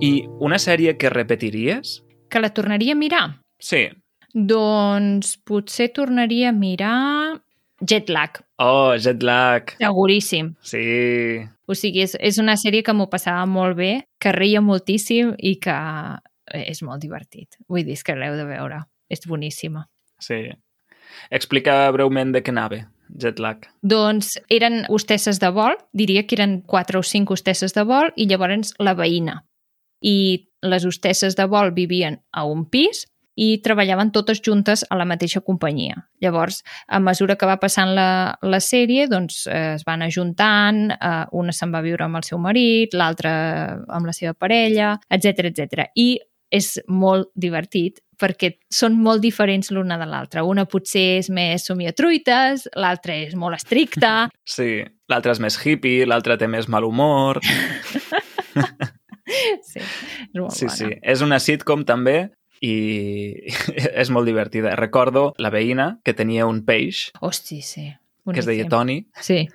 I 0.00 0.26
una 0.44 0.58
sèrie 0.60 0.96
que 0.98 1.08
repetiries? 1.10 2.02
Que 2.28 2.40
la 2.42 2.50
tornaria 2.52 2.92
a 2.92 2.98
mirar? 2.98 3.26
Sí. 3.58 3.86
Doncs 4.34 5.36
potser 5.48 5.88
tornaria 5.96 6.50
a 6.50 6.52
mirar 6.52 7.40
Jetlag, 7.80 8.42
Oh, 8.58 8.94
Jetlag. 8.96 9.74
seguríssim. 9.78 10.54
Sí. 10.62 11.44
O 11.66 11.74
sigui, 11.74 12.02
és, 12.02 12.14
és 12.20 12.38
una 12.40 12.54
sèrie 12.56 12.82
que 12.82 12.92
m'ho 12.96 13.06
passava 13.12 13.44
molt 13.46 13.76
bé, 13.76 14.06
que 14.20 14.32
reia 14.32 14.60
moltíssim 14.64 15.34
i 15.38 15.56
que 15.60 15.74
és 16.54 16.80
molt 16.82 17.02
divertit. 17.02 17.58
Vull 17.68 17.84
dir, 17.84 17.92
és 17.98 18.02
que 18.02 18.14
l'heu 18.16 18.36
de 18.36 18.46
veure. 18.48 18.82
És 19.10 19.26
boníssima. 19.26 19.86
Sí. 20.22 20.42
Explica 21.30 21.90
breument 21.94 22.32
de 22.34 22.42
què 22.42 22.52
anava, 22.54 22.82
Jetlag. 23.22 23.66
Doncs 23.82 24.34
eren 24.52 24.84
hostesses 24.92 25.38
de 25.42 25.50
vol, 25.54 25.76
diria 25.94 26.24
que 26.26 26.38
eren 26.38 26.60
quatre 26.66 26.98
o 26.98 27.04
cinc 27.06 27.30
hostesses 27.30 27.76
de 27.76 27.84
vol, 27.86 28.10
i 28.16 28.26
llavors 28.26 28.74
la 28.82 28.96
veïna. 28.98 29.40
I 30.02 30.48
les 30.66 30.84
hostesses 30.84 31.36
de 31.38 31.46
vol 31.50 31.72
vivien 31.76 32.18
a 32.32 32.44
un 32.48 32.66
pis 32.68 33.06
i 33.36 33.58
treballaven 33.60 34.10
totes 34.16 34.40
juntes 34.40 34.82
a 34.88 34.96
la 34.96 35.04
mateixa 35.04 35.42
companyia. 35.44 35.98
Llavors, 36.24 36.62
a 36.88 37.00
mesura 37.04 37.36
que 37.36 37.48
va 37.48 37.58
passant 37.60 37.92
la, 37.94 38.36
la 38.42 38.60
sèrie, 38.64 39.06
doncs 39.12 39.42
eh, 39.46 39.74
es 39.76 39.84
van 39.86 40.02
ajuntant, 40.06 40.86
eh, 40.96 41.26
una 41.36 41.52
se'n 41.52 41.74
va 41.74 41.84
viure 41.84 42.06
amb 42.06 42.16
el 42.16 42.24
seu 42.24 42.40
marit, 42.40 42.96
l'altra 42.96 43.34
amb 43.92 44.08
la 44.08 44.16
seva 44.16 44.32
parella, 44.32 44.94
etc 45.12 45.50
etc. 45.52 45.90
I 45.94 46.16
és 46.56 46.76
molt 46.88 47.28
divertit 47.34 48.00
perquè 48.20 48.54
són 48.72 48.96
molt 49.02 49.20
diferents 49.22 49.70
l'una 49.70 49.98
de 50.00 50.06
l'altra. 50.08 50.44
Una 50.48 50.64
potser 50.64 51.18
és 51.20 51.28
més 51.30 51.66
somiatruites, 51.68 52.68
l'altra 52.76 53.14
és 53.26 53.34
molt 53.38 53.56
estricta. 53.60 54.28
Sí, 54.56 54.80
l'altra 55.10 55.32
és 55.36 55.40
més 55.42 55.56
hippie, 55.66 56.06
l'altra 56.06 56.36
té 56.40 56.46
més 56.48 56.68
mal 56.72 56.84
humor. 56.86 57.40
sí, 59.66 59.80
és 59.80 60.40
molt 60.40 60.52
Sí, 60.54 60.66
bona. 60.66 60.76
sí. 60.76 60.90
És 61.02 61.22
una 61.24 61.38
sitcom 61.42 61.84
també 61.88 62.30
i 62.64 62.74
és 64.02 64.10
molt 64.14 64.26
divertida. 64.28 64.74
Recordo 64.78 65.32
la 65.42 65.50
veïna 65.52 65.98
que 66.04 66.14
tenia 66.16 66.46
un 66.48 66.62
peix 66.64 67.10
Hosti, 67.20 67.60
sí. 67.62 67.88
que 68.32 68.40
es 68.40 68.46
deia 68.48 68.64
Boníssim. 68.64 68.70
Toni 68.70 69.06
Sí. 69.20 69.48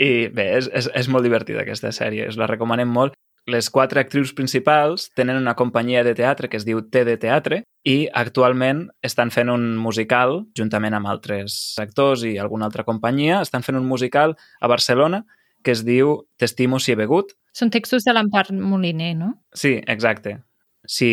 i 0.00 0.28
bé, 0.32 0.46
és, 0.58 0.70
és, 0.72 0.88
és 0.96 1.08
molt 1.12 1.26
divertida 1.26 1.60
aquesta 1.64 1.90
sèrie, 1.92 2.28
us 2.30 2.38
la 2.40 2.46
recomanem 2.48 2.88
molt. 2.88 3.12
Les 3.50 3.66
quatre 3.72 3.98
actrius 3.98 4.30
principals 4.36 5.08
tenen 5.18 5.40
una 5.40 5.56
companyia 5.58 6.04
de 6.06 6.12
teatre 6.14 6.48
que 6.48 6.58
es 6.60 6.66
diu 6.68 6.84
TD 6.86 7.16
Teatre 7.18 7.64
i 7.88 8.06
actualment 8.14 8.84
estan 9.02 9.32
fent 9.34 9.50
un 9.50 9.64
musical, 9.80 10.44
juntament 10.54 10.94
amb 10.94 11.10
altres 11.10 11.56
actors 11.82 12.22
i 12.28 12.36
alguna 12.38 12.68
altra 12.68 12.84
companyia, 12.86 13.40
estan 13.42 13.66
fent 13.66 13.80
un 13.80 13.88
musical 13.88 14.36
a 14.60 14.70
Barcelona 14.70 15.24
que 15.64 15.74
es 15.74 15.82
diu 15.84 16.20
T'estimo 16.38 16.78
si 16.78 16.94
he 16.94 16.96
begut. 16.96 17.34
Són 17.52 17.72
textos 17.74 18.06
de 18.06 18.14
l'Empar 18.14 18.46
Moliner, 18.54 19.12
no? 19.18 19.32
Sí, 19.52 19.80
exacte. 19.90 20.38
Si 20.86 21.10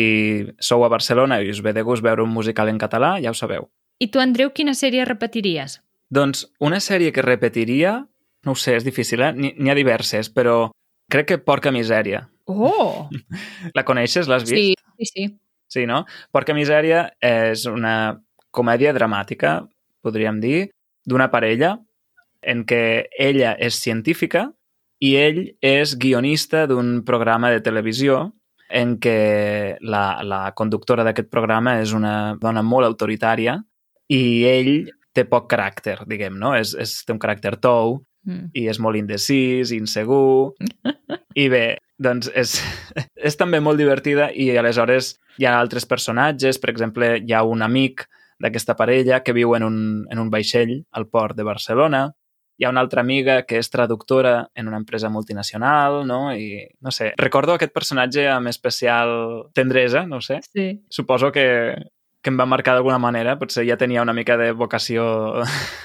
sou 0.62 0.86
a 0.86 0.92
Barcelona 0.92 1.40
i 1.42 1.50
us 1.50 1.60
ve 1.64 1.74
de 1.74 1.82
gust 1.84 2.06
veure 2.06 2.22
un 2.22 2.32
musical 2.32 2.70
en 2.70 2.78
català, 2.78 3.16
ja 3.20 3.34
ho 3.34 3.36
sabeu. 3.36 3.68
I 3.98 4.08
tu, 4.14 4.22
Andreu, 4.22 4.54
quina 4.54 4.76
sèrie 4.78 5.04
repetiries? 5.04 5.80
Doncs 6.14 6.46
una 6.64 6.78
sèrie 6.80 7.12
que 7.12 7.24
repetiria, 7.26 7.98
no 8.46 8.54
ho 8.54 8.56
sé, 8.56 8.78
és 8.78 8.86
difícil, 8.86 9.26
eh? 9.26 9.34
N'hi 9.34 9.70
ha 9.70 9.76
diverses, 9.76 10.30
però 10.30 10.70
crec 11.12 11.28
que 11.32 11.38
Porca 11.38 11.72
Misèria. 11.74 12.26
Oh! 12.46 13.08
La 13.76 13.84
coneixes? 13.84 14.28
L'has 14.28 14.46
vist? 14.48 14.56
Sí, 14.56 14.74
sí, 14.98 15.10
sí. 15.12 15.28
Sí, 15.68 15.84
no? 15.84 16.04
Porca 16.32 16.56
Misèria 16.56 17.10
és 17.20 17.66
una 17.68 18.20
comèdia 18.54 18.94
dramàtica, 18.96 19.60
podríem 20.04 20.40
dir, 20.40 20.70
d'una 21.08 21.28
parella 21.32 21.76
en 22.40 22.64
què 22.68 23.08
ella 23.18 23.54
és 23.60 23.76
científica 23.82 24.46
i 25.04 25.14
ell 25.18 25.42
és 25.64 25.94
guionista 26.00 26.66
d'un 26.70 27.02
programa 27.06 27.50
de 27.52 27.60
televisió 27.64 28.30
en 28.68 28.96
què 29.00 29.78
la, 29.80 30.20
la 30.24 30.40
conductora 30.56 31.04
d'aquest 31.06 31.30
programa 31.32 31.78
és 31.82 31.94
una 31.96 32.36
dona 32.40 32.62
molt 32.62 32.88
autoritària 32.88 33.56
i 34.12 34.44
ell 34.48 34.88
té 35.16 35.24
poc 35.28 35.48
caràcter, 35.50 35.98
diguem, 36.08 36.36
no? 36.38 36.54
És, 36.56 36.74
és, 36.78 37.00
té 37.04 37.14
un 37.14 37.20
caràcter 37.20 37.56
tou 37.60 37.98
Mm. 38.28 38.50
i 38.52 38.68
és 38.68 38.80
molt 38.82 39.00
indecís, 39.00 39.72
insegur... 39.72 40.54
I 41.38 41.46
bé, 41.52 41.78
doncs 42.02 42.28
és, 42.34 42.56
és 43.28 43.36
també 43.38 43.60
molt 43.62 43.78
divertida 43.78 44.28
i 44.34 44.50
aleshores 44.58 45.14
hi 45.38 45.46
ha 45.46 45.58
altres 45.58 45.86
personatges, 45.86 46.58
per 46.58 46.72
exemple, 46.72 47.16
hi 47.22 47.32
ha 47.32 47.44
un 47.46 47.62
amic 47.62 48.04
d'aquesta 48.42 48.74
parella 48.78 49.22
que 49.24 49.34
viu 49.34 49.54
en 49.56 49.64
un, 49.66 49.78
en 50.10 50.18
un 50.18 50.30
vaixell 50.30 50.80
al 50.92 51.06
port 51.10 51.38
de 51.38 51.46
Barcelona, 51.46 52.08
hi 52.58 52.66
ha 52.66 52.72
una 52.72 52.82
altra 52.82 53.02
amiga 53.06 53.44
que 53.46 53.60
és 53.62 53.70
traductora 53.70 54.48
en 54.58 54.66
una 54.66 54.80
empresa 54.82 55.08
multinacional, 55.08 56.00
no? 56.06 56.34
I, 56.34 56.66
no 56.82 56.90
sé, 56.90 57.12
recordo 57.18 57.54
aquest 57.54 57.72
personatge 57.74 58.26
amb 58.30 58.50
especial 58.50 59.12
tendresa, 59.54 60.04
no 60.10 60.20
sé. 60.20 60.40
Sí. 60.50 60.72
Suposo 60.90 61.30
que, 61.30 61.46
que 62.18 62.32
em 62.32 62.38
va 62.38 62.48
marcar 62.50 62.74
d'alguna 62.74 62.98
manera, 62.98 63.36
potser 63.38 63.62
ja 63.68 63.78
tenia 63.78 64.02
una 64.02 64.14
mica 64.14 64.36
de 64.36 64.50
vocació 64.58 65.04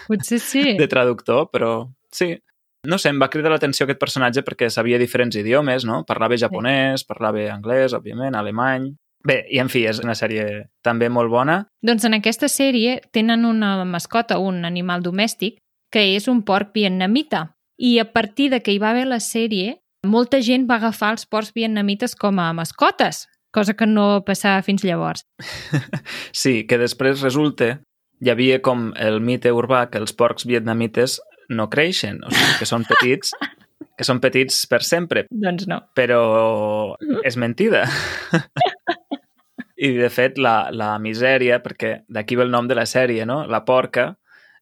Potser 0.10 0.42
sí. 0.42 0.64
de 0.82 0.90
traductor, 0.90 1.52
però 1.54 1.76
sí. 2.14 2.36
No 2.84 2.98
sé, 3.00 3.14
em 3.14 3.20
va 3.22 3.30
cridar 3.32 3.54
l'atenció 3.54 3.86
aquest 3.86 4.00
personatge 4.02 4.44
perquè 4.44 4.68
sabia 4.70 5.00
diferents 5.00 5.38
idiomes, 5.40 5.86
no? 5.88 6.02
Parlava 6.08 6.36
japonès, 6.40 7.06
parlava 7.08 7.48
anglès, 7.54 7.96
òbviament, 7.96 8.36
alemany... 8.36 8.92
Bé, 9.24 9.38
i 9.56 9.60
en 9.64 9.70
fi, 9.72 9.86
és 9.88 10.02
una 10.04 10.18
sèrie 10.20 10.66
també 10.84 11.08
molt 11.08 11.32
bona. 11.32 11.62
Doncs 11.80 12.04
en 12.04 12.18
aquesta 12.18 12.50
sèrie 12.52 12.98
tenen 13.16 13.46
una 13.48 13.86
mascota, 13.88 14.36
un 14.36 14.66
animal 14.68 15.00
domèstic, 15.00 15.62
que 15.96 16.04
és 16.18 16.28
un 16.28 16.42
porc 16.44 16.74
vietnamita. 16.76 17.46
I 17.80 18.00
a 18.04 18.10
partir 18.12 18.50
de 18.52 18.60
que 18.60 18.76
hi 18.76 18.82
va 18.84 18.92
haver 18.92 19.06
la 19.08 19.22
sèrie, 19.24 19.78
molta 20.04 20.42
gent 20.44 20.68
va 20.68 20.76
agafar 20.82 21.14
els 21.16 21.24
porcs 21.24 21.54
vietnamites 21.56 22.18
com 22.20 22.42
a 22.44 22.52
mascotes, 22.52 23.30
cosa 23.56 23.78
que 23.80 23.88
no 23.88 24.26
passava 24.28 24.62
fins 24.66 24.84
llavors. 24.84 25.24
Sí, 26.44 26.66
que 26.68 26.82
després 26.82 27.24
resulta, 27.24 27.78
hi 28.20 28.32
havia 28.34 28.60
com 28.66 28.90
el 29.00 29.22
mite 29.22 29.52
urbà 29.56 29.86
que 29.92 30.02
els 30.02 30.12
porcs 30.18 30.48
vietnamites 30.50 31.22
no 31.58 31.70
creixen, 31.70 32.20
o 32.26 32.32
sigui, 32.34 32.56
que 32.60 32.68
són 32.70 32.86
petits, 32.90 33.34
que 33.98 34.06
són 34.08 34.20
petits 34.24 34.64
per 34.72 34.82
sempre, 34.84 35.26
Doncs 35.30 35.68
no. 35.70 35.82
però 35.96 36.96
és 37.24 37.38
mentida. 37.38 37.86
I, 39.84 39.90
de 39.98 40.10
fet, 40.14 40.38
la, 40.40 40.70
la 40.72 40.94
misèria, 41.02 41.58
perquè 41.64 42.04
d'aquí 42.08 42.38
ve 42.40 42.46
el 42.46 42.52
nom 42.54 42.68
de 42.70 42.76
la 42.78 42.86
sèrie, 42.88 43.26
no? 43.28 43.42
La 43.50 43.64
porca 43.66 44.14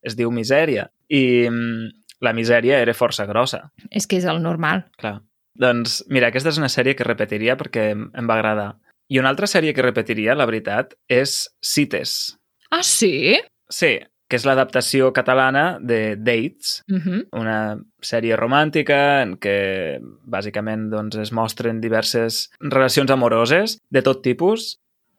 es 0.01 0.15
diu 0.17 0.31
misèria. 0.33 0.87
I 1.13 1.47
mm, 1.49 1.89
la 2.25 2.31
misèria 2.33 2.79
era 2.81 2.95
força 2.97 3.27
grossa, 3.29 3.67
És 3.91 4.07
que 4.07 4.17
és 4.17 4.25
el 4.29 4.41
normal. 4.41 4.85
clar. 4.97 5.19
Doncs, 5.61 6.05
mira, 6.09 6.29
aquesta 6.31 6.49
és 6.49 6.57
una 6.57 6.69
sèrie 6.71 6.95
que 6.95 7.03
repetiria 7.03 7.57
perquè 7.59 7.89
em, 7.91 8.05
em 8.17 8.29
va 8.29 8.37
agradar. 8.39 8.69
I 9.11 9.19
una 9.19 9.29
altra 9.29 9.49
sèrie 9.51 9.73
que 9.75 9.83
repetiria, 9.83 10.33
la 10.33 10.45
veritat, 10.47 10.95
és 11.11 11.49
Cites. 11.61 12.37
Ah, 12.71 12.81
sí? 12.87 13.35
Sí, 13.69 13.97
que 14.31 14.37
és 14.39 14.45
l'adaptació 14.47 15.09
catalana 15.11 15.77
de 15.83 16.15
Dates, 16.15 16.83
Uh 16.87 16.97
-huh. 17.03 17.27
una 17.35 17.77
sèrie 18.01 18.37
romàntica 18.39 19.21
en 19.21 19.35
què 19.37 19.99
bàsicament 20.23 20.89
doncs, 20.89 21.17
es 21.17 21.31
mostren 21.31 21.81
diverses 21.81 22.49
relacions 22.61 23.11
amoroses 23.11 23.77
de 23.89 24.01
tot 24.01 24.23
tipus. 24.23 24.77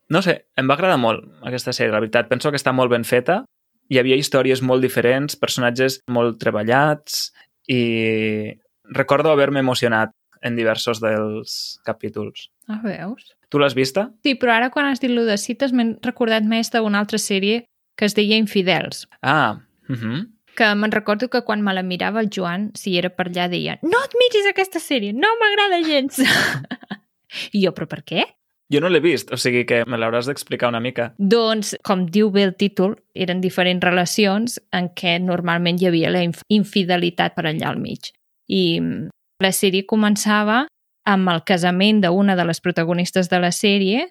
No 0.08 0.22
sé, 0.22 0.46
em 0.56 0.68
va 0.68 0.74
agradar 0.74 0.98
molt 0.98 1.24
aquesta 1.42 1.72
sèrie, 1.72 1.92
la 1.92 2.00
veritat. 2.00 2.28
Penso 2.28 2.50
que 2.50 2.56
està 2.56 2.72
molt 2.72 2.90
ben 2.90 3.04
feta. 3.04 3.44
Hi 3.90 3.98
havia 3.98 4.16
històries 4.16 4.62
molt 4.62 4.80
diferents, 4.82 5.36
personatges 5.36 6.00
molt 6.08 6.38
treballats 6.38 7.32
i 7.68 8.56
recordo 8.84 9.30
haver-me 9.30 9.60
emocionat 9.60 10.10
en 10.40 10.56
diversos 10.56 11.00
dels 11.00 11.78
capítols. 11.84 12.48
Ah, 12.68 12.80
veus? 12.82 13.36
Tu 13.48 13.58
l'has 13.58 13.74
vista? 13.74 14.10
Sí, 14.24 14.34
però 14.34 14.52
ara 14.52 14.70
quan 14.70 14.86
has 14.86 15.00
dit 15.00 15.10
lo 15.10 15.24
de 15.24 15.36
cites 15.36 15.72
m'he 15.72 15.98
recordat 16.02 16.42
més 16.42 16.70
d'una 16.70 16.98
altra 16.98 17.18
sèrie 17.18 17.64
que 17.96 18.06
es 18.06 18.14
deia 18.14 18.36
Infidels. 18.36 19.08
Ah, 19.22 19.60
uh 19.88 19.94
-huh. 19.94 20.28
que 20.56 20.74
me'n 20.74 20.92
recordo 20.92 21.28
que 21.28 21.42
quan 21.42 21.62
me 21.62 21.72
la 21.72 21.82
mirava 21.82 22.20
el 22.20 22.28
Joan, 22.28 22.70
si 22.74 22.98
era 22.98 23.08
per 23.08 23.26
allà, 23.28 23.48
deia 23.48 23.78
no 23.82 23.98
et 24.04 24.12
miris 24.18 24.46
aquesta 24.46 24.78
sèrie, 24.78 25.12
no 25.12 25.28
m'agrada 25.40 25.82
gens. 25.82 26.18
I 27.52 27.64
jo, 27.64 27.72
però 27.72 27.86
per 27.86 28.04
què? 28.04 28.24
Jo 28.72 28.80
no 28.80 28.88
l'he 28.88 29.02
vist, 29.04 29.32
o 29.32 29.36
sigui 29.36 29.66
que 29.68 29.82
me 29.84 29.98
l'hauràs 30.00 30.28
d'explicar 30.30 30.70
una 30.72 30.80
mica. 30.80 31.10
Doncs, 31.18 31.74
com 31.84 32.06
diu 32.06 32.30
bé 32.32 32.46
el 32.46 32.54
títol, 32.56 32.96
eren 33.12 33.42
diferents 33.42 33.84
relacions 33.84 34.60
en 34.72 34.88
què 34.96 35.18
normalment 35.20 35.80
hi 35.80 35.90
havia 35.90 36.12
la 36.12 36.22
inf 36.24 36.40
infidelitat 36.48 37.34
per 37.36 37.46
allà 37.50 37.68
al 37.68 37.80
mig. 37.82 38.12
I 38.48 38.80
mm, 38.80 39.10
la 39.44 39.52
sèrie 39.52 39.84
començava 39.88 40.62
amb 41.04 41.28
el 41.28 41.42
casament 41.44 42.00
d'una 42.00 42.36
de 42.38 42.46
les 42.48 42.62
protagonistes 42.64 43.28
de 43.28 43.42
la 43.42 43.52
sèrie 43.52 44.06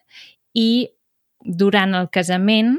i 0.53 0.89
durant 1.41 1.95
el 1.97 2.11
casament 2.13 2.77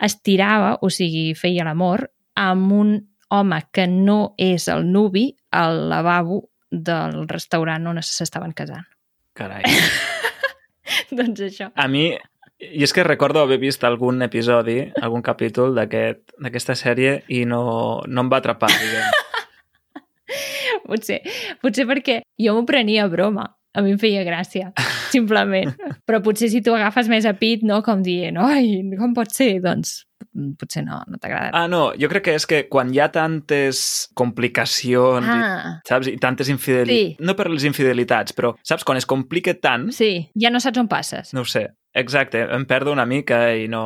es 0.00 0.20
tirava, 0.22 0.76
o 0.82 0.90
sigui, 0.90 1.32
feia 1.34 1.64
l'amor, 1.66 2.08
amb 2.38 2.72
un 2.72 2.94
home 3.30 3.58
que 3.72 3.86
no 3.90 4.34
és 4.38 4.68
el 4.72 4.86
nuvi 4.92 5.32
al 5.50 5.88
lavabo 5.90 6.44
del 6.70 7.26
restaurant 7.28 7.86
on 7.90 7.98
s'estaven 8.02 8.52
casant. 8.56 8.86
Carai. 9.34 9.62
doncs 11.18 11.40
això. 11.44 11.70
A 11.74 11.86
mi, 11.88 12.10
i 12.58 12.82
és 12.84 12.92
que 12.94 13.04
recordo 13.06 13.42
haver 13.42 13.58
vist 13.62 13.84
algun 13.84 14.22
episodi, 14.24 14.80
algun 15.02 15.22
capítol 15.22 15.74
d'aquest- 15.76 16.34
d'aquesta 16.38 16.74
sèrie 16.78 17.22
i 17.28 17.44
no, 17.46 18.00
no 18.06 18.24
em 18.24 18.30
va 18.32 18.40
atrapar, 18.42 18.70
diguem. 18.74 19.08
Potser, 20.88 21.18
potser 21.60 21.84
perquè 21.88 22.22
jo 22.40 22.54
m'ho 22.56 22.64
prenia 22.68 23.04
a 23.04 23.10
broma. 23.12 23.44
A 23.78 23.82
mi 23.84 23.92
em 23.94 23.98
feia 24.02 24.24
gràcia, 24.26 24.72
simplement. 25.12 25.70
Però 26.08 26.18
potser 26.24 26.50
si 26.50 26.60
tu 26.66 26.74
agafes 26.74 27.06
més 27.10 27.26
a 27.28 27.34
pit, 27.38 27.62
no? 27.66 27.78
Com 27.86 28.02
dient, 28.02 28.36
ai, 28.42 28.80
com 28.98 29.14
pot 29.14 29.30
ser? 29.34 29.52
Doncs 29.62 30.00
mm, 30.34 30.56
potser 30.58 30.82
no, 30.86 30.98
no 31.06 31.16
t'ha 31.20 31.28
agradat. 31.30 31.54
Ah, 31.54 31.68
no, 31.70 31.92
jo 32.00 32.10
crec 32.10 32.26
que 32.28 32.34
és 32.40 32.46
que 32.50 32.64
quan 32.72 32.90
hi 32.94 32.98
ha 33.04 33.08
tantes 33.14 33.80
complicacions 34.18 35.26
i, 35.26 35.38
Ah, 35.38 35.80
saps, 35.88 36.08
i 36.10 36.16
tantes 36.20 36.48
infidelitats... 36.52 37.18
Sí. 37.18 37.24
No 37.26 37.34
per 37.38 37.48
les 37.52 37.64
infidelitats, 37.68 38.34
però 38.36 38.54
saps, 38.66 38.84
quan 38.88 38.98
es 39.00 39.06
complica 39.08 39.54
tant, 39.54 39.88
sí, 39.94 40.12
ja 40.38 40.50
no 40.50 40.60
saps 40.62 40.80
on 40.82 40.88
passes. 40.90 41.32
no 41.36 41.44
ho 41.44 41.48
sé, 41.48 41.68
exacte, 41.94 42.42
em 42.54 42.64
perdo 42.66 42.92
una 42.92 43.06
mica 43.06 43.44
i 43.56 43.68
no, 43.70 43.84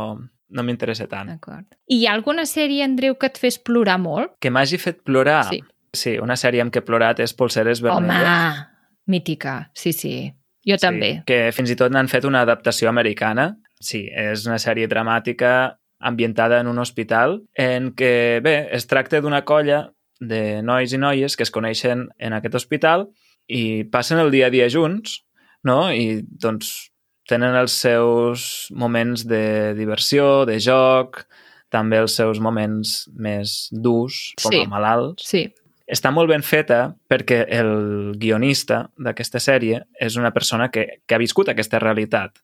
no 0.53 0.65
m'interessa 0.67 1.07
tant. 1.11 1.29
D'acord. 1.35 1.67
I 1.89 2.01
hi 2.03 2.07
ha 2.09 2.15
alguna 2.17 2.47
sèrie, 2.49 2.83
Andreu, 2.85 3.17
que 3.21 3.29
et 3.33 3.39
fes 3.41 3.59
plorar 3.59 3.99
molt? 4.01 4.37
Que 4.41 4.51
m'hagi 4.53 4.79
fet 4.81 5.03
plorar? 5.05 5.45
Sí. 5.51 5.63
Sí, 5.93 6.15
una 6.17 6.39
sèrie 6.41 6.63
amb 6.65 6.73
què 6.73 6.81
he 6.81 6.85
plorat 6.89 7.19
és 7.21 7.35
Polseres 7.37 7.83
Vermelles. 7.85 8.25
Home, 8.25 8.69
mítica, 9.07 9.71
sí, 9.75 9.93
sí. 9.93 10.33
Jo 10.67 10.77
també. 10.79 11.09
Sí, 11.19 11.23
que 11.27 11.39
fins 11.55 11.73
i 11.73 11.77
tot 11.79 11.91
n'han 11.93 12.09
fet 12.09 12.25
una 12.29 12.43
adaptació 12.47 12.89
americana. 12.89 13.57
Sí, 13.83 14.05
és 14.15 14.45
una 14.47 14.61
sèrie 14.63 14.87
dramàtica 14.87 15.77
ambientada 16.03 16.61
en 16.63 16.69
un 16.71 16.79
hospital 16.79 17.41
en 17.59 17.91
què, 17.99 18.41
bé, 18.43 18.69
es 18.75 18.87
tracta 18.87 19.21
d'una 19.23 19.43
colla 19.47 19.89
de 20.21 20.63
nois 20.63 20.93
i 20.95 20.99
noies 20.99 21.35
que 21.37 21.43
es 21.43 21.51
coneixen 21.51 22.09
en 22.19 22.33
aquest 22.37 22.55
hospital 22.55 23.09
i 23.51 23.83
passen 23.91 24.19
el 24.23 24.31
dia 24.31 24.47
a 24.47 24.51
dia 24.55 24.69
junts, 24.71 25.25
no? 25.67 25.91
I, 25.91 26.23
doncs, 26.23 26.91
tenen 27.29 27.55
els 27.59 27.73
seus 27.73 28.69
moments 28.71 29.27
de 29.27 29.75
diversió, 29.79 30.45
de 30.47 30.59
joc, 30.63 31.25
també 31.71 31.99
els 32.03 32.15
seus 32.19 32.39
moments 32.43 33.09
més 33.15 33.69
durs, 33.73 34.33
com 34.43 34.53
Sí. 34.53 34.63
a 34.63 34.69
malalts 34.69 35.27
Sí, 35.27 35.47
està 35.93 36.11
molt 36.15 36.31
ben 36.31 36.43
feta 36.43 36.95
perquè 37.11 37.43
el 37.53 38.15
guionista 38.21 38.87
d'aquesta 38.97 39.41
sèrie 39.43 39.83
és 40.01 40.17
una 40.17 40.33
persona 40.33 40.71
que, 40.73 40.87
que 41.07 41.15
ha 41.15 41.21
viscut 41.21 41.53
aquesta 41.53 41.81
realitat 41.83 42.41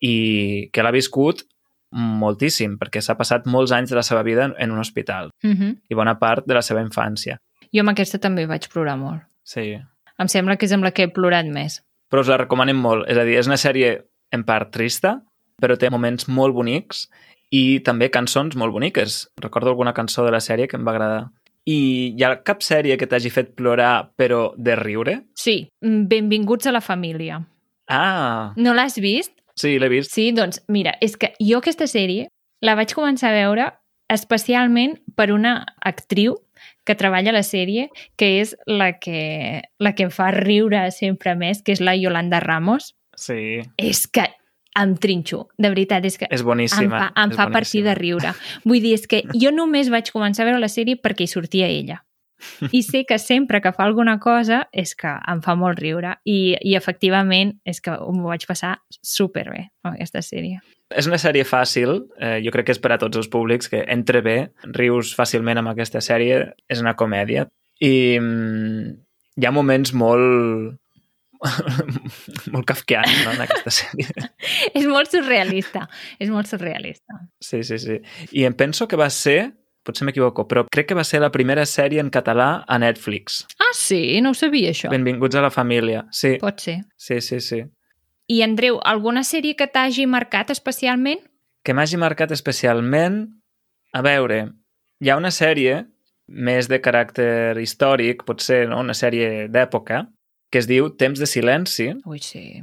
i 0.00 0.68
que 0.72 0.84
l'ha 0.84 0.94
viscut 0.94 1.44
moltíssim, 1.96 2.76
perquè 2.80 3.00
s'ha 3.00 3.16
passat 3.16 3.46
molts 3.48 3.72
anys 3.72 3.92
de 3.92 3.98
la 3.98 4.04
seva 4.04 4.22
vida 4.26 4.48
en, 4.48 4.72
un 4.72 4.78
hospital 4.78 5.30
uh 5.44 5.50
-huh. 5.50 5.76
i 5.88 5.94
bona 5.94 6.18
part 6.18 6.46
de 6.46 6.54
la 6.54 6.62
seva 6.62 6.82
infància. 6.82 7.38
Jo 7.72 7.80
amb 7.80 7.90
aquesta 7.90 8.18
també 8.18 8.46
vaig 8.46 8.68
plorar 8.72 8.96
molt. 8.96 9.22
Sí. 9.44 9.78
Em 10.18 10.28
sembla 10.28 10.56
que 10.56 10.66
és 10.66 10.72
amb 10.72 10.84
la 10.84 10.90
que 10.90 11.04
he 11.04 11.08
plorat 11.08 11.46
més. 11.46 11.82
Però 12.10 12.20
us 12.20 12.28
la 12.28 12.36
recomanem 12.36 12.76
molt. 12.76 13.08
És 13.08 13.18
a 13.18 13.24
dir, 13.24 13.36
és 13.38 13.46
una 13.46 13.56
sèrie 13.56 14.04
en 14.32 14.44
part 14.44 14.70
trista, 14.70 15.22
però 15.60 15.76
té 15.76 15.90
moments 15.90 16.28
molt 16.28 16.54
bonics 16.54 17.08
i 17.50 17.80
també 17.80 18.10
cançons 18.10 18.56
molt 18.56 18.72
boniques. 18.72 19.30
Recordo 19.40 19.70
alguna 19.70 19.92
cançó 19.92 20.24
de 20.24 20.30
la 20.30 20.40
sèrie 20.40 20.68
que 20.68 20.76
em 20.76 20.86
va 20.86 20.92
agradar. 20.92 21.30
I 21.66 22.14
hi 22.16 22.22
ha 22.24 22.36
cap 22.46 22.60
sèrie 22.62 22.96
que 22.96 23.08
t'hagi 23.10 23.30
fet 23.34 23.54
plorar, 23.58 24.12
però 24.16 24.52
de 24.56 24.76
riure? 24.78 25.16
Sí, 25.34 25.68
mm, 25.82 26.06
benvinguts 26.08 26.66
a 26.66 26.72
la 26.72 26.80
família. 26.80 27.40
Ah, 27.88 28.52
No 28.56 28.74
l'has 28.74 28.96
vist? 28.98 29.32
sí, 29.56 29.78
l'he 29.78 29.88
vist. 29.88 30.12
Sí, 30.12 30.32
doncs 30.32 30.62
mira, 30.68 30.94
és 31.00 31.16
que 31.16 31.32
jo 31.40 31.58
aquesta 31.58 31.86
sèrie 31.86 32.28
la 32.62 32.74
vaig 32.76 32.92
començar 32.94 33.30
a 33.30 33.36
veure 33.38 33.66
especialment 34.12 34.98
per 35.16 35.32
una 35.32 35.64
actriu 35.84 36.36
que 36.86 36.94
treballa 36.94 37.30
a 37.30 37.36
la 37.36 37.42
sèrie, 37.42 37.88
que 38.16 38.40
és 38.40 38.54
la 38.66 38.92
que, 39.02 39.62
la 39.80 39.94
que 39.94 40.04
em 40.06 40.10
fa 40.14 40.30
riure 40.30 40.84
sempre 40.94 41.34
més, 41.34 41.62
que 41.62 41.72
és 41.74 41.80
la 41.82 41.96
Yolanda 41.98 42.38
Ramos. 42.40 42.92
Sí, 43.16 43.60
És 43.76 44.06
que 44.06 44.28
em 44.80 44.96
trinxo, 45.00 45.46
de 45.58 45.70
veritat, 45.72 46.04
és 46.04 46.18
que 46.20 46.28
és 46.30 46.42
em 46.42 46.46
boníssima. 46.46 46.98
fa, 46.98 47.22
em 47.22 47.32
fa 47.32 47.48
partir 47.50 47.82
de 47.82 47.94
boníssima. 47.94 48.00
riure. 48.00 48.34
Vull 48.64 48.82
dir, 48.82 48.94
és 48.94 49.06
que 49.06 49.22
jo 49.42 49.52
només 49.54 49.90
vaig 49.92 50.10
començar 50.12 50.44
a 50.44 50.50
veure 50.50 50.62
la 50.62 50.72
sèrie 50.72 51.00
perquè 51.00 51.26
hi 51.26 51.32
sortia 51.32 51.70
ella. 51.70 52.02
I 52.72 52.82
sé 52.84 53.04
que 53.08 53.18
sempre 53.18 53.62
que 53.64 53.72
fa 53.72 53.86
alguna 53.86 54.18
cosa 54.20 54.66
és 54.72 54.92
que 54.94 55.08
em 55.08 55.40
fa 55.44 55.54
molt 55.56 55.80
riure 55.80 56.18
i, 56.28 56.56
i 56.60 56.74
efectivament 56.76 57.54
és 57.64 57.80
que 57.80 57.94
m'ho 57.96 58.28
vaig 58.28 58.44
passar 58.48 58.74
superbé 59.00 59.70
aquesta 59.88 60.20
sèrie. 60.20 60.60
És 60.92 61.08
una 61.08 61.18
sèrie 61.18 61.46
fàcil, 61.48 61.96
eh, 62.20 62.38
jo 62.44 62.52
crec 62.54 62.68
que 62.68 62.76
és 62.76 62.82
per 62.82 62.92
a 62.94 63.00
tots 63.00 63.16
els 63.18 63.30
públics, 63.32 63.70
que 63.72 63.82
entre 63.88 64.20
bé, 64.22 64.36
rius 64.76 65.14
fàcilment 65.16 65.58
amb 65.62 65.72
aquesta 65.72 66.02
sèrie, 66.04 66.44
és 66.68 66.82
una 66.84 66.94
comèdia. 66.94 67.48
I 67.80 68.20
mm, 68.20 68.92
hi 69.40 69.48
ha 69.48 69.52
moments 69.52 69.92
molt 69.96 70.76
molt 72.54 72.66
kafkians 72.68 73.12
no, 73.24 73.34
en 73.36 73.44
aquesta 73.44 73.72
sèrie. 73.74 74.08
És 74.78 74.86
molt 74.88 75.12
surrealista, 75.12 75.86
és 76.18 76.32
molt 76.32 76.50
surrealista. 76.50 77.20
Sí, 77.42 77.62
sí, 77.66 77.78
sí. 77.82 78.00
I 78.32 78.46
em 78.48 78.56
penso 78.58 78.88
que 78.88 78.98
va 78.98 79.08
ser, 79.10 79.52
potser 79.86 80.06
m'equivoco, 80.08 80.46
però 80.50 80.64
crec 80.72 80.90
que 80.90 80.98
va 80.98 81.04
ser 81.06 81.20
la 81.22 81.30
primera 81.34 81.64
sèrie 81.66 82.02
en 82.02 82.10
català 82.10 82.64
a 82.66 82.78
Netflix. 82.82 83.44
Ah, 83.62 83.72
sí? 83.74 84.20
No 84.20 84.34
ho 84.34 84.38
sabia, 84.38 84.72
això. 84.74 84.90
Benvinguts 84.92 85.38
a 85.38 85.44
la 85.46 85.52
família. 85.54 86.04
Sí, 86.10 86.36
Pot 86.42 86.60
ser. 86.64 86.80
sí, 86.96 87.20
sí, 87.20 87.40
sí. 87.40 87.62
I, 88.26 88.42
Andreu, 88.42 88.80
alguna 88.82 89.22
sèrie 89.22 89.54
que 89.54 89.68
t'hagi 89.70 90.06
marcat 90.10 90.50
especialment? 90.50 91.22
que 91.66 91.74
m'hagi 91.74 91.98
marcat 91.98 92.30
especialment, 92.30 93.24
a 93.90 94.00
veure, 94.06 94.36
hi 95.02 95.08
ha 95.10 95.16
una 95.18 95.32
sèrie 95.34 95.80
més 96.30 96.68
de 96.70 96.78
caràcter 96.78 97.58
històric, 97.58 98.22
potser 98.26 98.68
no? 98.70 98.78
una 98.84 98.94
sèrie 98.94 99.48
d'època, 99.50 100.04
que 100.50 100.58
es 100.58 100.66
diu 100.68 100.90
Temps 100.96 101.18
de 101.18 101.26
silenci. 101.26 101.90
Ui, 102.04 102.18
sí. 102.20 102.62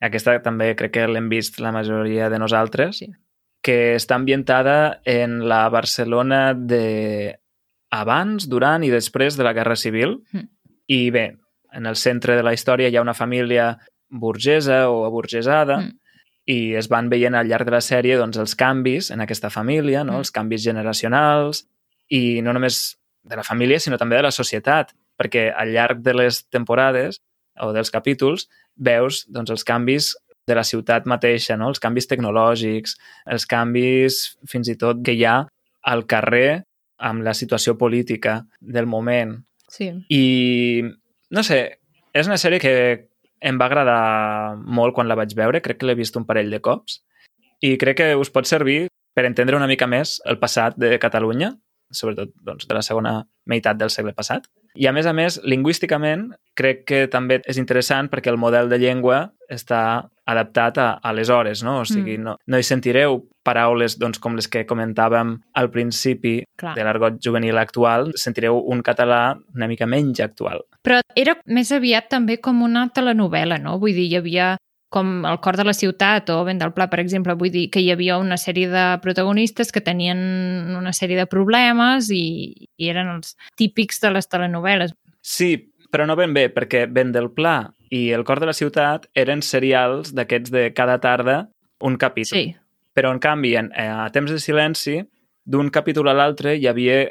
Aquesta 0.00 0.36
també 0.42 0.74
crec 0.78 0.92
que 0.94 1.06
l'hem 1.10 1.28
vist 1.28 1.58
la 1.60 1.72
majoria 1.72 2.28
de 2.30 2.38
nosaltres, 2.38 2.98
Sí. 2.98 3.10
que 3.62 3.96
està 3.96 4.14
ambientada 4.14 5.00
en 5.04 5.48
la 5.48 5.68
Barcelona 5.68 6.54
de 6.54 7.38
abans, 7.90 8.48
durant 8.48 8.84
i 8.84 8.90
després 8.90 9.36
de 9.36 9.44
la 9.44 9.52
Guerra 9.52 9.76
Civil. 9.76 10.22
Mm. 10.32 10.48
I 10.88 11.10
bé, 11.10 11.36
en 11.72 11.86
el 11.86 11.96
centre 11.96 12.36
de 12.36 12.42
la 12.42 12.52
història 12.54 12.88
hi 12.88 12.96
ha 12.96 13.02
una 13.02 13.14
família 13.14 13.78
burgesa 14.08 14.88
o 14.90 15.04
aburgesada 15.04 15.78
Mm. 15.80 15.98
i 16.46 16.74
es 16.74 16.88
van 16.88 17.10
veient 17.10 17.34
al 17.34 17.46
llarg 17.46 17.66
de 17.66 17.72
la 17.72 17.80
sèrie 17.84 18.16
doncs, 18.16 18.38
els 18.38 18.54
canvis 18.56 19.10
en 19.10 19.20
aquesta 19.20 19.50
família, 19.50 20.04
no? 20.04 20.14
Mm. 20.14 20.18
els 20.18 20.30
canvis 20.30 20.62
generacionals 20.64 21.66
i 22.08 22.40
no 22.40 22.52
només 22.54 22.98
de 23.22 23.36
la 23.36 23.42
família, 23.44 23.78
sinó 23.80 23.98
també 23.98 24.16
de 24.16 24.22
la 24.22 24.30
societat, 24.30 24.94
perquè 25.18 25.48
al 25.50 25.74
llarg 25.74 26.00
de 26.04 26.14
les 26.14 26.44
temporades 26.48 27.20
o 27.60 27.72
dels 27.74 27.90
capítols 27.90 28.46
veus 28.78 29.24
doncs, 29.28 29.50
els 29.50 29.66
canvis 29.66 30.12
de 30.48 30.56
la 30.56 30.64
ciutat 30.64 31.06
mateixa, 31.10 31.58
no? 31.60 31.68
els 31.68 31.82
canvis 31.82 32.08
tecnològics, 32.08 32.96
els 33.28 33.44
canvis 33.46 34.22
fins 34.48 34.70
i 34.72 34.78
tot 34.80 35.02
que 35.04 35.12
hi 35.12 35.26
ha 35.28 35.42
al 35.92 36.06
carrer 36.08 36.62
amb 36.98 37.22
la 37.26 37.34
situació 37.36 37.76
política 37.78 38.40
del 38.60 38.88
moment. 38.90 39.36
Sí. 39.68 39.90
I, 40.08 40.24
no 41.30 41.44
sé, 41.44 41.60
és 42.16 42.30
una 42.30 42.38
sèrie 42.40 42.62
que 42.62 42.74
em 43.44 43.58
va 43.60 43.68
agradar 43.68 44.56
molt 44.64 44.96
quan 44.96 45.10
la 45.10 45.18
vaig 45.18 45.34
veure, 45.36 45.62
crec 45.62 45.78
que 45.78 45.86
l'he 45.86 45.98
vist 45.98 46.16
un 46.18 46.26
parell 46.26 46.50
de 46.50 46.62
cops, 46.64 47.02
i 47.62 47.76
crec 47.78 48.00
que 48.00 48.08
us 48.18 48.32
pot 48.34 48.48
servir 48.48 48.86
per 49.14 49.26
entendre 49.26 49.58
una 49.58 49.68
mica 49.70 49.86
més 49.90 50.18
el 50.30 50.38
passat 50.38 50.78
de 50.78 50.96
Catalunya, 51.02 51.52
sobretot 51.90 52.32
doncs, 52.44 52.66
de 52.68 52.76
la 52.76 52.84
segona 52.86 53.14
meitat 53.50 53.78
del 53.78 53.90
segle 53.90 54.14
passat. 54.14 54.46
I 54.78 54.86
a 54.86 54.92
més 54.94 55.06
a 55.10 55.12
més, 55.12 55.40
lingüísticament, 55.42 56.28
crec 56.54 56.84
que 56.86 57.00
també 57.10 57.40
és 57.50 57.58
interessant 57.58 58.08
perquè 58.10 58.30
el 58.30 58.38
model 58.38 58.68
de 58.70 58.78
llengua 58.78 59.32
està 59.50 60.06
adaptat 60.28 60.78
a, 60.78 60.86
a 61.02 61.12
les 61.16 61.30
hores, 61.32 61.62
no? 61.64 61.80
O 61.80 61.84
sigui, 61.88 62.18
Mm. 62.18 62.22
no, 62.24 62.36
no 62.46 62.58
hi 62.58 62.62
sentireu 62.66 63.22
paraules 63.42 63.96
doncs, 63.98 64.18
com 64.20 64.36
les 64.36 64.46
que 64.48 64.66
comentàvem 64.68 65.38
al 65.56 65.70
principi 65.72 66.42
Clar. 66.58 66.74
de 66.76 66.84
l'argot 66.84 67.16
juvenil 67.24 67.56
actual, 67.58 68.12
sentireu 68.14 68.58
un 68.60 68.82
català 68.84 69.38
una 69.56 69.66
mica 69.66 69.86
menys 69.86 70.20
actual. 70.20 70.62
Però 70.84 71.00
era 71.16 71.38
més 71.46 71.72
aviat 71.72 72.08
també 72.12 72.38
com 72.44 72.62
una 72.62 72.88
telenovela, 72.94 73.58
no? 73.58 73.78
Vull 73.80 73.94
dir, 73.96 74.06
hi 74.12 74.16
havia 74.20 74.56
com 74.88 75.24
El 75.28 75.38
cor 75.44 75.58
de 75.60 75.64
la 75.68 75.74
ciutat 75.76 76.30
o 76.32 76.42
Vent 76.46 76.60
del 76.62 76.72
Pla, 76.72 76.88
per 76.88 77.00
exemple, 77.02 77.34
vull 77.36 77.52
dir 77.52 77.66
que 77.70 77.82
hi 77.84 77.90
havia 77.92 78.16
una 78.18 78.38
sèrie 78.40 78.68
de 78.72 78.84
protagonistes 79.04 79.72
que 79.72 79.82
tenien 79.84 80.18
una 80.78 80.94
sèrie 80.96 81.18
de 81.18 81.26
problemes 81.28 82.08
i, 82.14 82.68
i 82.78 82.88
eren 82.88 83.10
els 83.16 83.34
típics 83.60 84.00
de 84.00 84.14
les 84.14 84.28
telenovel·les. 84.28 84.94
Sí, 85.20 85.50
però 85.92 86.06
no 86.08 86.16
ben 86.16 86.32
bé, 86.36 86.48
perquè 86.52 86.86
Vent 86.88 87.12
del 87.12 87.30
Pla 87.36 87.58
i 87.90 88.08
El 88.16 88.24
cor 88.24 88.40
de 88.40 88.48
la 88.48 88.56
ciutat 88.56 89.06
eren 89.16 89.42
serials 89.44 90.14
d'aquests 90.16 90.52
de 90.52 90.64
cada 90.76 90.98
tarda 91.00 91.46
un 91.84 91.96
capítol. 91.96 92.36
Sí, 92.38 92.56
Però, 92.98 93.12
en 93.14 93.20
canvi, 93.22 93.52
en, 93.54 93.68
eh, 93.78 93.86
a 93.86 94.08
Temps 94.10 94.30
de 94.32 94.40
silenci, 94.42 94.96
d'un 95.46 95.68
capítol 95.70 96.08
a 96.10 96.14
l'altre 96.18 96.56
hi 96.58 96.66
havia, 96.66 97.04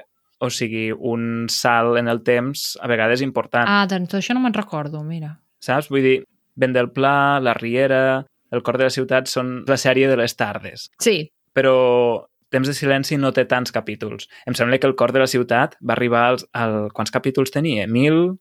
o 0.43 0.49
sigui, 0.51 0.89
un 0.91 1.45
salt 1.47 1.95
en 2.01 2.09
el 2.11 2.19
temps 2.27 2.73
a 2.81 2.89
vegades 2.91 3.21
important. 3.23 3.63
ah, 3.69 3.85
doncs 3.87 4.13
això 4.19 4.35
no 4.35 4.41
me'n 4.43 4.53
recordo, 4.53 4.99
mira. 5.03 5.37
Saps? 5.63 5.87
Vull 5.89 6.03
dir, 6.03 6.17
Vent 6.57 6.73
del 6.75 6.89
Pla, 6.91 7.39
La 7.39 7.53
Riera, 7.57 8.25
El 8.51 8.63
cor 8.63 8.77
de 8.79 8.85
la 8.87 8.93
ciutat 8.93 9.27
són 9.27 9.61
la 9.67 9.75
sèrie 9.77 10.07
de 10.07 10.15
les 10.19 10.35
tardes. 10.39 10.89
Sí, 11.03 11.29
Però 11.57 12.27
Temps 12.49 12.67
de 12.69 12.71
silenci 12.73 13.17
no 13.19 13.33
té 13.35 13.43
tants 13.43 13.73
capítols. 13.75 14.29
Em 14.47 14.55
sembla 14.55 14.77
que 14.79 14.87
El 14.87 14.95
cor 14.95 15.11
de 15.11 15.19
la 15.19 15.27
ciutat 15.27 15.73
va 15.83 15.97
arribar 15.97 16.21
als... 16.29 16.45
Al, 16.55 16.87
quants 16.95 17.11
capítols 17.11 17.51
tenia? 17.51 17.87
Mil? 17.91 18.37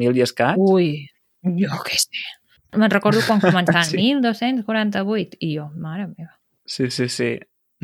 Mil 0.00 0.16
i 0.16 0.22
escaig? 0.24 0.56
ui, 0.56 0.94
jo 1.60 1.80
què 1.84 1.98
sé. 2.00 2.22
Me'n 2.80 2.92
recordo 2.94 3.20
quan 3.26 3.42
començaven, 3.42 3.84
Sí. 3.90 3.98
sí. 3.98 4.14
1248, 4.16 5.36
i 5.44 5.50
jo, 5.58 5.66
mare 5.76 6.06
meva. 6.08 6.32
Sí, 6.64 6.88
sí, 6.94 7.10
sí. 7.12 7.34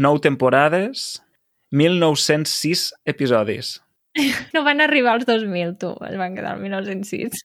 Nou 0.00 0.16
temporades, 0.24 1.20
1906 1.76 2.92
episodis. 3.04 3.76
No 4.56 4.62
van 4.64 4.80
arribar 4.80 5.18
als 5.18 5.26
2000, 5.28 5.76
tu, 5.76 5.90
es 6.08 6.16
van 6.16 6.32
quedar 6.38 6.54
al 6.56 6.62
1906. 6.64 7.42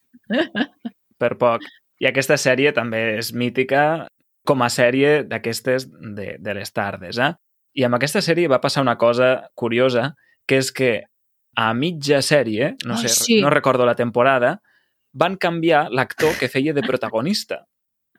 Per 1.19 1.33
poc. 1.41 1.65
I 2.01 2.07
aquesta 2.09 2.37
sèrie 2.41 2.71
també 2.73 3.17
és 3.19 3.31
mítica 3.37 4.07
com 4.47 4.63
a 4.65 4.69
sèrie 4.73 5.21
d'aquestes 5.29 5.85
de, 6.17 6.35
de 6.41 6.53
les 6.57 6.71
tardes, 6.73 7.19
eh? 7.21 7.33
I 7.77 7.85
amb 7.87 7.95
aquesta 7.95 8.19
sèrie 8.25 8.49
va 8.51 8.59
passar 8.59 8.81
una 8.83 8.97
cosa 8.99 9.49
curiosa, 9.55 10.15
que 10.49 10.57
és 10.59 10.71
que 10.75 10.91
a 11.55 11.69
mitja 11.77 12.21
sèrie, 12.25 12.73
no, 12.85 12.95
Oh, 12.95 12.97
sé, 12.97 13.07
sí. 13.13 13.37
no 13.41 13.49
recordo 13.53 13.85
la 13.85 13.95
temporada, 13.95 14.57
van 15.13 15.35
canviar 15.37 15.85
l'actor 15.91 16.33
que 16.39 16.49
feia 16.49 16.73
de 16.73 16.81
protagonista. 16.83 17.61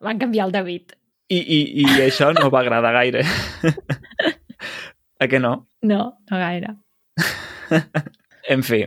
Van 0.01 0.19
canviar 0.21 0.47
el 0.47 0.53
David. 0.53 0.95
I, 1.33 1.39
i, 1.41 1.59
i 1.83 1.85
això 2.05 2.31
no 2.37 2.51
va 2.53 2.61
agradar 2.61 2.93
gaire. 2.93 3.23
a 5.19 5.29
que 5.29 5.39
no? 5.41 5.69
No, 5.83 6.19
no 6.31 6.39
gaire. 6.39 6.77
En 8.53 8.63
fi, 8.67 8.83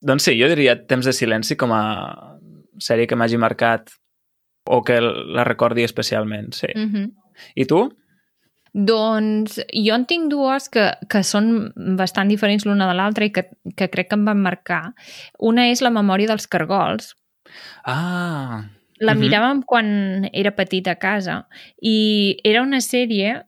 doncs 0.00 0.24
sí, 0.28 0.36
jo 0.40 0.48
diria 0.48 0.76
Temps 0.88 1.04
de 1.06 1.12
silenci 1.12 1.56
com 1.60 1.72
a 1.76 1.82
sèrie 2.80 3.06
que 3.10 3.16
m'hagi 3.18 3.36
marcat 3.40 3.90
o 4.70 4.82
que 4.86 5.00
la 5.00 5.44
recordi 5.44 5.82
especialment, 5.82 6.54
sí. 6.54 6.68
Mm 6.74 6.88
-hmm. 6.92 7.10
I 7.54 7.64
tu? 7.66 7.80
Doncs 8.72 9.56
jo 9.74 9.94
en 9.96 10.04
tinc 10.06 10.28
dues 10.30 10.68
que, 10.70 10.84
que 11.10 11.22
són 11.26 11.72
bastant 11.98 12.28
diferents 12.30 12.64
l'una 12.66 12.86
de 12.86 12.94
l'altra 12.94 13.24
i 13.26 13.32
que, 13.34 13.48
que 13.76 13.88
crec 13.90 14.08
que 14.10 14.14
em 14.18 14.24
van 14.24 14.38
marcar. 14.40 14.92
Una 15.38 15.68
és 15.70 15.80
La 15.82 15.90
memòria 15.90 16.28
dels 16.28 16.46
cargols. 16.46 17.16
Ah, 17.84 18.68
La 19.00 19.14
Mhm. 19.14 19.20
miràvem 19.20 19.62
quan 19.64 20.28
era 20.32 20.50
petita 20.54 20.90
a 20.92 20.98
casa 21.00 21.48
i 21.82 22.36
era 22.44 22.62
una 22.62 22.80
sèrie 22.80 23.42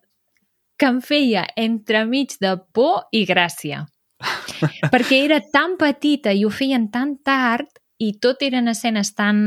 que 0.79 0.87
em 0.87 1.01
feia 1.01 1.47
entremig 1.57 2.39
de 2.41 2.57
por 2.73 3.05
i 3.13 3.27
gràcia. 3.27 3.87
perquè 4.93 5.25
era 5.25 5.41
tan 5.53 5.77
petita 5.77 6.33
i 6.33 6.45
ho 6.45 6.51
feien 6.51 6.91
tan 6.91 7.19
tard 7.23 7.69
i 8.03 8.13
tot 8.19 8.43
eren 8.43 8.67
escenes 8.71 9.13
tan 9.15 9.39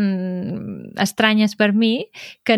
estranyes 1.01 1.57
per 1.59 1.73
mi 1.75 2.07
que 2.47 2.57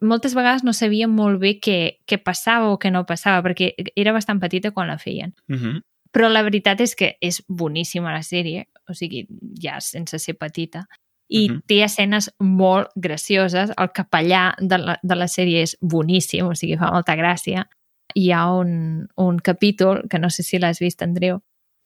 moltes 0.00 0.36
vegades 0.38 0.62
no 0.62 0.74
sabia 0.76 1.08
molt 1.10 1.40
bé 1.42 1.56
què, 1.58 1.78
què 2.06 2.18
passava 2.22 2.70
o 2.70 2.78
què 2.78 2.92
no 2.94 3.04
passava, 3.08 3.42
perquè 3.42 3.72
era 3.98 4.14
bastant 4.14 4.40
petita 4.42 4.70
quan 4.70 4.88
la 4.88 4.98
feien. 4.98 5.34
uh 5.48 5.56
-huh. 5.56 5.80
Però 6.12 6.28
la 6.28 6.42
veritat 6.42 6.80
és 6.80 6.94
que 6.94 7.16
és 7.20 7.42
boníssima 7.48 8.12
la 8.12 8.22
sèrie, 8.22 8.66
o 8.86 8.92
sigui, 8.92 9.26
ja 9.62 9.80
sense 9.80 10.18
ser 10.18 10.34
petita, 10.36 10.86
i 11.28 11.48
Mhm. 11.48 11.60
té 11.66 11.82
escenes 11.82 12.30
molt 12.38 12.88
gracioses. 12.94 13.70
El 13.78 13.88
capellà 13.92 14.54
de 14.60 14.78
la, 14.78 14.98
de 15.02 15.14
la 15.16 15.26
sèrie 15.26 15.62
és 15.62 15.76
boníssim, 15.80 16.46
o 16.46 16.54
sigui, 16.54 16.76
fa 16.76 16.92
molta 16.92 17.16
gràcia. 17.16 17.66
Hi 18.14 18.30
ha 18.30 18.52
un, 18.52 19.08
un 19.16 19.38
capítol, 19.38 20.02
que 20.10 20.18
no 20.18 20.28
sé 20.28 20.42
si 20.42 20.58
l'has 20.58 20.78
vist, 20.80 21.00
Andreu, 21.02 21.40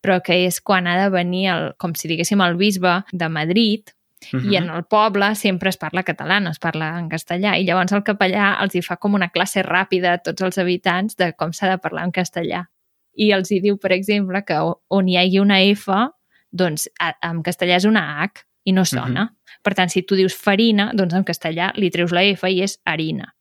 però 0.07 0.21
que 0.23 0.39
és 0.47 0.61
quan 0.63 0.87
ha 0.87 0.95
de 1.01 1.11
venir, 1.11 1.49
el, 1.51 1.69
com 1.83 1.97
si 1.99 2.07
diguéssim, 2.07 2.41
el 2.45 2.55
bisbe 2.61 3.01
de 3.13 3.29
Madrid, 3.29 3.93
Uh 4.33 4.41
-huh. 4.41 4.53
i 4.53 4.57
en 4.57 4.71
el 4.71 4.85
poble 4.85 5.35
sempre 5.35 5.69
es 5.69 5.77
parla 5.77 6.03
català, 6.03 6.41
no 6.41 6.51
es 6.51 6.59
parla 6.59 6.99
en 6.99 7.09
castellà, 7.09 7.59
i 7.61 7.65
llavors 7.65 7.93
el 7.93 8.03
capellà 8.03 8.57
els 8.63 8.75
hi 8.75 8.83
fa 8.83 8.97
com 8.97 9.15
una 9.15 9.29
classe 9.29 9.63
ràpida 9.63 10.15
a 10.15 10.19
tots 10.19 10.43
els 10.43 10.59
habitants 10.59 11.17
de 11.17 11.35
com 11.35 11.53
s'ha 11.53 11.69
de 11.69 11.79
parlar 11.79 12.05
en 12.05 12.13
castellà. 12.13 12.65
I 13.15 13.31
els 13.33 13.51
hi 13.51 13.61
diu, 13.61 13.77
per 13.77 13.93
exemple, 13.93 14.43
que 14.43 14.57
on 14.89 15.09
hi 15.09 15.17
hagi 15.17 15.39
una 15.39 15.61
F, 15.61 15.93
doncs 16.51 16.89
en 17.23 17.43
castellà 17.43 17.77
és 17.77 17.85
una 17.85 18.23
H 18.23 18.47
i 18.65 18.73
no 18.73 18.85
sona. 18.85 19.23
Uh 19.23 19.29
-huh. 19.29 19.59
Per 19.63 19.75
tant, 19.75 19.91
si 19.91 20.03
tu 20.03 20.15
dius 20.17 20.35
farina, 20.35 20.91
doncs 20.95 21.15
en 21.15 21.25
castellà 21.25 21.73
li 21.77 21.91
treus 21.91 22.11
la 22.11 22.23
F 22.23 22.49
i 22.49 22.63
és 22.63 22.81
harina. 22.85 23.35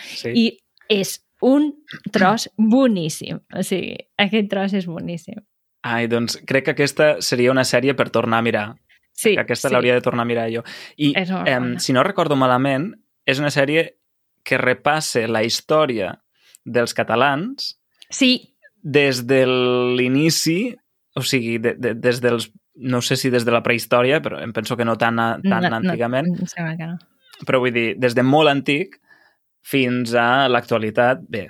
Sí. 0.00 0.30
I 0.34 0.58
és 0.88 1.20
un 1.40 1.72
tros 2.12 2.48
boníssim. 2.56 3.40
O 3.54 3.62
sigui, 3.62 3.96
aquest 4.16 4.48
tros 4.48 4.72
és 4.72 4.86
boníssim. 4.86 5.40
Ai, 5.84 6.06
doncs 6.08 6.38
crec 6.48 6.68
que 6.68 6.74
aquesta 6.74 7.08
seria 7.24 7.52
una 7.52 7.66
sèrie 7.68 7.94
per 7.96 8.08
tornar 8.12 8.40
a 8.40 8.46
mirar. 8.46 8.66
Sí, 9.14 9.34
que 9.36 9.44
aquesta 9.44 9.68
sí. 9.68 9.74
l'hauria 9.74 9.94
de 9.94 10.02
tornar 10.02 10.24
a 10.24 10.28
mirar 10.28 10.48
jo. 10.50 10.64
I, 10.96 11.12
bona. 11.14 11.78
si 11.78 11.94
no 11.94 12.02
recordo 12.02 12.38
malament, 12.40 12.90
és 13.28 13.38
una 13.38 13.52
sèrie 13.54 13.86
que 14.44 14.58
repasse 14.58 15.26
la 15.28 15.44
història 15.46 16.16
dels 16.64 16.96
catalans 16.96 17.74
Sí, 18.14 18.54
des 18.84 19.24
de 19.26 19.44
l'inici, 19.46 20.74
o 21.16 21.22
sigui, 21.24 21.56
de, 21.58 21.74
de, 21.80 21.94
des 21.96 22.20
dels 22.22 22.50
no 22.74 23.00
sé 23.02 23.16
si 23.16 23.30
des 23.30 23.44
de 23.46 23.52
la 23.54 23.62
prehistòria, 23.62 24.20
però 24.22 24.40
em 24.42 24.52
penso 24.52 24.76
que 24.76 24.84
no 24.84 24.96
tan, 24.98 25.18
a, 25.22 25.28
tan 25.42 25.68
no, 25.68 25.76
antigament, 25.78 26.28
No, 26.28 26.46
em 26.58 26.76
que 26.78 26.86
no. 26.90 26.98
però 27.46 27.60
vull 27.62 27.72
dir, 27.74 27.94
des 27.98 28.14
de 28.14 28.24
molt 28.26 28.50
antic 28.50 28.98
fins 29.62 30.14
a 30.18 30.48
l'actualitat, 30.50 31.22
bé, 31.30 31.48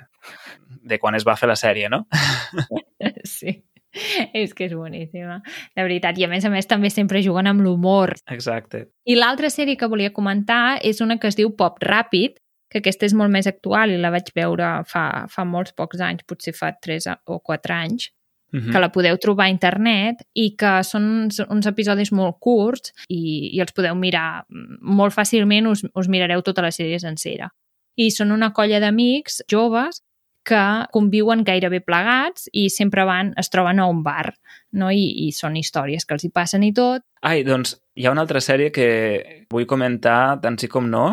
de 0.85 0.99
quan 1.01 1.17
es 1.17 1.25
va 1.25 1.35
fer 1.35 1.49
la 1.49 1.57
sèrie, 1.59 1.89
no? 1.89 2.05
Sí, 3.25 3.51
és 4.33 4.53
que 4.53 4.67
és 4.67 4.73
boníssima, 4.75 5.41
de 5.75 5.85
veritat. 5.85 6.17
I 6.19 6.27
a 6.27 6.31
més 6.31 6.45
a 6.45 6.51
més 6.53 6.67
també 6.67 6.91
sempre 6.93 7.23
juguen 7.25 7.47
amb 7.47 7.63
l'humor. 7.65 8.15
Exacte. 8.31 8.87
I 9.05 9.17
l'altra 9.19 9.51
sèrie 9.53 9.77
que 9.79 9.89
volia 9.91 10.13
comentar 10.13 10.79
és 10.83 11.01
una 11.01 11.19
que 11.19 11.31
es 11.31 11.37
diu 11.39 11.53
Pop 11.57 11.79
Ràpid, 11.83 12.39
que 12.71 12.81
aquesta 12.81 13.07
és 13.07 13.13
molt 13.15 13.31
més 13.31 13.47
actual 13.47 13.93
i 13.93 14.01
la 14.01 14.11
vaig 14.11 14.31
veure 14.35 14.81
fa, 14.89 15.25
fa 15.31 15.45
molts 15.47 15.75
pocs 15.77 16.01
anys, 16.03 16.25
potser 16.27 16.55
fa 16.57 16.73
3 16.75 17.11
o 17.31 17.39
4 17.39 17.75
anys, 17.75 18.11
Uh 18.53 18.61
-huh. 18.61 18.71
que 18.71 18.79
la 18.79 18.91
podeu 18.91 19.17
trobar 19.17 19.45
a 19.45 19.49
internet 19.49 20.21
i 20.33 20.55
que 20.55 20.83
són 20.83 21.03
uns, 21.03 21.41
uns 21.49 21.65
episodis 21.65 22.11
molt 22.11 22.37
curts 22.39 22.93
i, 23.09 23.49
i 23.51 23.59
els 23.59 23.73
podeu 23.73 23.95
mirar 23.95 24.45
molt 24.79 25.13
fàcilment, 25.13 25.67
us, 25.67 25.83
us 25.93 26.07
mirareu 26.07 26.41
tota 26.41 26.61
la 26.61 26.71
sèrie 26.71 26.99
sencera. 26.99 27.49
I 27.97 28.11
són 28.11 28.31
una 28.31 28.53
colla 28.53 28.79
d'amics 28.79 29.43
joves 29.51 30.03
que 30.45 30.63
conviuen 30.93 31.43
gairebé 31.47 31.81
plegats 31.81 32.49
i 32.53 32.67
sempre 32.73 33.05
van, 33.07 33.33
es 33.41 33.49
troben 33.53 33.81
a 33.81 33.87
un 33.89 34.03
bar, 34.05 34.35
no? 34.77 34.91
I, 34.93 35.07
i 35.25 35.31
són 35.35 35.57
històries 35.59 36.05
que 36.05 36.15
els 36.17 36.27
hi 36.27 36.31
passen 36.33 36.63
i 36.63 36.71
tot. 36.75 37.03
Ai, 37.25 37.43
doncs 37.47 37.75
hi 37.97 38.05
ha 38.05 38.13
una 38.13 38.23
altra 38.25 38.41
sèrie 38.43 38.71
que 38.75 39.45
vull 39.51 39.67
comentar, 39.69 40.37
tant 40.43 40.59
sí 40.61 40.69
com 40.71 40.89
no, 40.91 41.07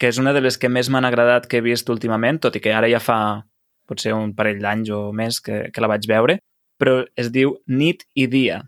que 0.00 0.10
és 0.10 0.18
una 0.20 0.34
de 0.36 0.42
les 0.44 0.58
que 0.60 0.68
més 0.72 0.90
m'han 0.92 1.06
agradat 1.08 1.46
que 1.48 1.60
he 1.60 1.64
vist 1.64 1.88
últimament, 1.92 2.40
tot 2.42 2.56
i 2.56 2.62
que 2.64 2.74
ara 2.74 2.90
ja 2.92 3.00
fa 3.00 3.18
potser 3.86 4.12
un 4.16 4.34
parell 4.36 4.60
d'anys 4.60 4.90
o 4.92 5.00
més 5.14 5.38
que, 5.40 5.68
que 5.72 5.82
la 5.82 5.90
vaig 5.92 6.08
veure, 6.10 6.40
però 6.80 7.00
es 7.16 7.30
diu 7.32 7.56
Nit 7.66 8.04
i 8.14 8.26
Dia. 8.28 8.60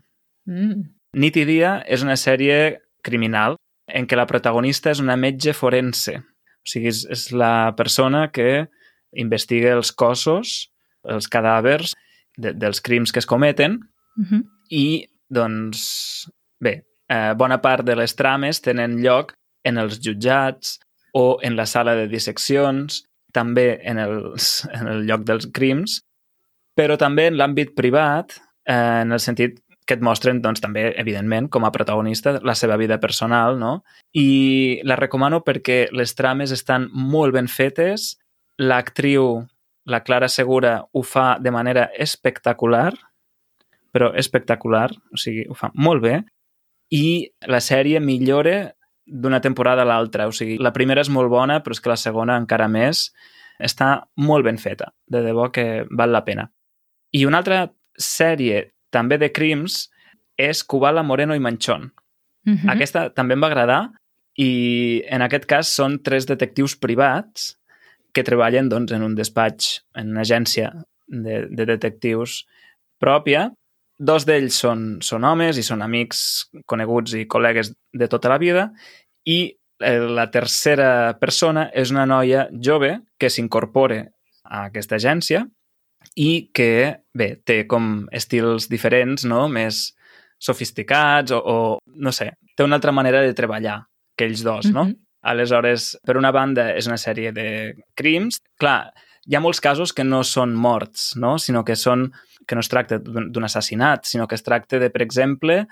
Mm. 0.49 0.87
Nit 1.19 1.37
i 1.37 1.45
Dia 1.45 1.79
és 1.85 2.05
una 2.05 2.17
sèrie 2.17 2.79
criminal 3.05 3.57
en 3.89 4.07
què 4.07 4.17
la 4.17 4.27
protagonista 4.29 4.93
és 4.93 5.01
una 5.03 5.17
metge 5.17 5.53
forense. 5.57 6.19
O 6.19 6.69
sigui, 6.69 6.89
és, 6.91 7.03
és 7.09 7.29
la 7.33 7.73
persona 7.77 8.27
que 8.33 8.69
investiga 9.13 9.73
els 9.77 9.91
cossos, 9.91 10.69
els 11.07 11.27
cadàvers 11.31 11.95
de, 12.37 12.53
dels 12.53 12.81
crims 12.81 13.11
que 13.11 13.19
es 13.19 13.29
cometen 13.29 13.79
Mm 14.19 14.25
-hmm. 14.25 14.43
i, 14.69 15.07
doncs, 15.29 16.29
bé, 16.59 16.83
eh, 17.07 17.33
bona 17.35 17.61
part 17.61 17.85
de 17.85 17.95
les 17.95 18.15
trames 18.15 18.61
tenen 18.61 19.01
lloc 19.01 19.33
en 19.63 19.77
els 19.77 19.99
jutjats 19.99 20.79
o 21.13 21.39
en 21.41 21.55
la 21.55 21.65
sala 21.65 21.95
de 21.95 22.07
disseccions, 22.07 23.05
també 23.31 23.79
en, 23.83 23.97
els, 23.97 24.67
en 24.79 24.87
el 24.87 25.05
lloc 25.07 25.23
dels 25.23 25.47
crims, 25.53 26.01
però 26.75 26.97
també 26.97 27.27
en 27.27 27.37
l'àmbit 27.37 27.75
privat, 27.75 28.37
eh, 28.65 29.01
en 29.01 29.11
el 29.11 29.19
sentit 29.19 29.59
que 29.85 29.95
et 29.95 30.01
mostren, 30.01 30.41
doncs, 30.41 30.61
també, 30.61 30.93
evidentment, 31.01 31.49
com 31.49 31.65
a 31.65 31.71
protagonista, 31.71 32.39
la 32.43 32.53
seva 32.53 32.77
vida 32.77 32.99
personal, 32.99 33.57
no? 33.57 33.83
I 34.13 34.81
la 34.83 34.95
recomano 34.95 35.41
perquè 35.41 35.87
les 35.91 36.13
trames 36.13 36.51
estan 36.51 36.89
molt 36.93 37.33
ben 37.33 37.47
fetes, 37.47 38.19
l'actriu, 38.59 39.45
la 39.89 40.01
Clara 40.03 40.27
Segura, 40.27 40.79
ho 40.91 41.01
fa 41.01 41.37
de 41.39 41.51
manera 41.51 41.89
espectacular, 41.97 42.91
però 43.91 44.11
espectacular, 44.13 44.91
o 44.91 45.17
sigui, 45.17 45.47
ho 45.49 45.55
fa 45.57 45.71
molt 45.73 46.03
bé, 46.03 46.19
i 46.93 47.29
la 47.47 47.61
sèrie 47.63 48.01
millora 48.03 48.73
d'una 49.09 49.39
temporada 49.41 49.81
a 49.85 49.89
l'altra, 49.89 50.27
o 50.29 50.33
sigui, 50.35 50.59
la 50.61 50.73
primera 50.75 51.01
és 51.01 51.09
molt 51.09 51.31
bona, 51.31 51.59
però 51.63 51.73
és 51.73 51.81
que 51.81 51.91
la 51.91 51.97
segona 51.97 52.37
encara 52.37 52.67
més, 52.69 53.07
està 53.59 54.05
molt 54.21 54.45
ben 54.45 54.59
feta, 54.61 54.91
de 55.07 55.23
debò 55.25 55.49
que 55.51 55.85
val 55.89 56.13
la 56.13 56.23
pena. 56.27 56.49
I 57.15 57.25
una 57.25 57.41
altra 57.41 57.63
sèrie, 57.97 58.69
també 58.93 59.17
de 59.17 59.31
crims, 59.33 59.87
és 60.39 60.63
Kubala, 60.63 61.03
Moreno 61.03 61.35
i 61.35 61.39
Manchón. 61.39 61.91
Mm 62.45 62.55
-hmm. 62.55 62.71
Aquesta 62.71 63.09
també 63.09 63.33
em 63.33 63.41
va 63.41 63.47
agradar 63.47 63.91
i 64.37 65.03
en 65.09 65.21
aquest 65.21 65.45
cas 65.45 65.67
són 65.67 65.99
tres 66.03 66.25
detectius 66.25 66.75
privats 66.75 67.58
que 68.19 68.27
treballen 68.27 68.67
doncs, 68.69 68.91
en 68.95 69.05
un 69.05 69.15
despatx, 69.15 69.79
en 69.95 70.11
una 70.11 70.25
agència 70.27 70.73
de, 71.07 71.45
de 71.47 71.65
detectius 71.69 72.43
pròpia. 72.99 73.49
Dos 73.99 74.25
d'ells 74.27 74.59
són, 74.63 74.83
són 75.03 75.25
homes 75.27 75.59
i 75.59 75.63
són 75.65 75.83
amics 75.83 76.21
coneguts 76.69 77.15
i 77.19 77.25
col·legues 77.31 77.73
de 77.95 78.07
tota 78.11 78.31
la 78.31 78.39
vida 78.39 78.69
i 79.27 79.39
eh, 79.49 79.99
la 79.99 80.29
tercera 80.31 81.17
persona 81.19 81.67
és 81.75 81.91
una 81.91 82.05
noia 82.07 82.47
jove 82.63 82.93
que 83.19 83.31
s'incorpora 83.31 84.05
a 84.43 84.65
aquesta 84.69 84.99
agència 84.99 85.45
i 86.15 86.49
que, 86.55 87.03
bé, 87.15 87.33
té 87.43 87.65
com 87.67 88.07
estils 88.15 88.69
diferents, 88.71 89.25
no?, 89.27 89.47
més 89.51 89.89
sofisticats 90.39 91.35
o, 91.35 91.39
o, 91.39 91.57
no 91.99 92.11
sé, 92.15 92.31
té 92.55 92.63
una 92.63 92.79
altra 92.79 92.93
manera 92.95 93.21
de 93.25 93.35
treballar 93.35 93.81
que 94.15 94.27
ells 94.29 94.43
dos, 94.47 94.71
no? 94.71 94.87
Mhm. 94.87 94.97
Aleshores, 95.21 95.97
per 96.05 96.17
una 96.17 96.31
banda, 96.31 96.69
és 96.77 96.87
una 96.87 96.97
sèrie 96.97 97.31
de 97.35 97.75
crims. 97.99 98.39
Clar, 98.59 98.91
hi 99.27 99.35
ha 99.35 99.43
molts 99.43 99.61
casos 99.61 99.93
que 99.93 100.05
no 100.07 100.23
són 100.23 100.55
morts, 100.55 101.13
no? 101.19 101.37
sinó 101.37 101.65
que 101.67 101.75
són 101.75 102.09
que 102.47 102.55
no 102.57 102.63
es 102.63 102.71
tracta 102.71 102.97
d'un 102.97 103.45
assassinat, 103.45 104.07
sinó 104.09 104.25
que 104.27 104.37
es 104.39 104.43
tracta 104.43 104.79
de, 104.81 104.89
per 104.89 105.03
exemple, 105.05 105.65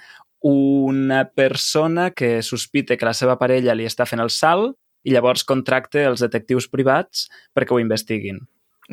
una 0.46 1.24
persona 1.34 2.12
que 2.12 2.44
sospita 2.44 2.98
que 2.98 3.08
la 3.08 3.16
seva 3.18 3.38
parella 3.40 3.74
li 3.74 3.88
està 3.90 4.06
fent 4.06 4.22
el 4.22 4.30
salt 4.30 4.76
i 5.08 5.16
llavors 5.16 5.46
contracta 5.48 6.04
els 6.06 6.22
detectius 6.22 6.68
privats 6.70 7.26
perquè 7.56 7.74
ho 7.74 7.82
investiguin. 7.82 8.44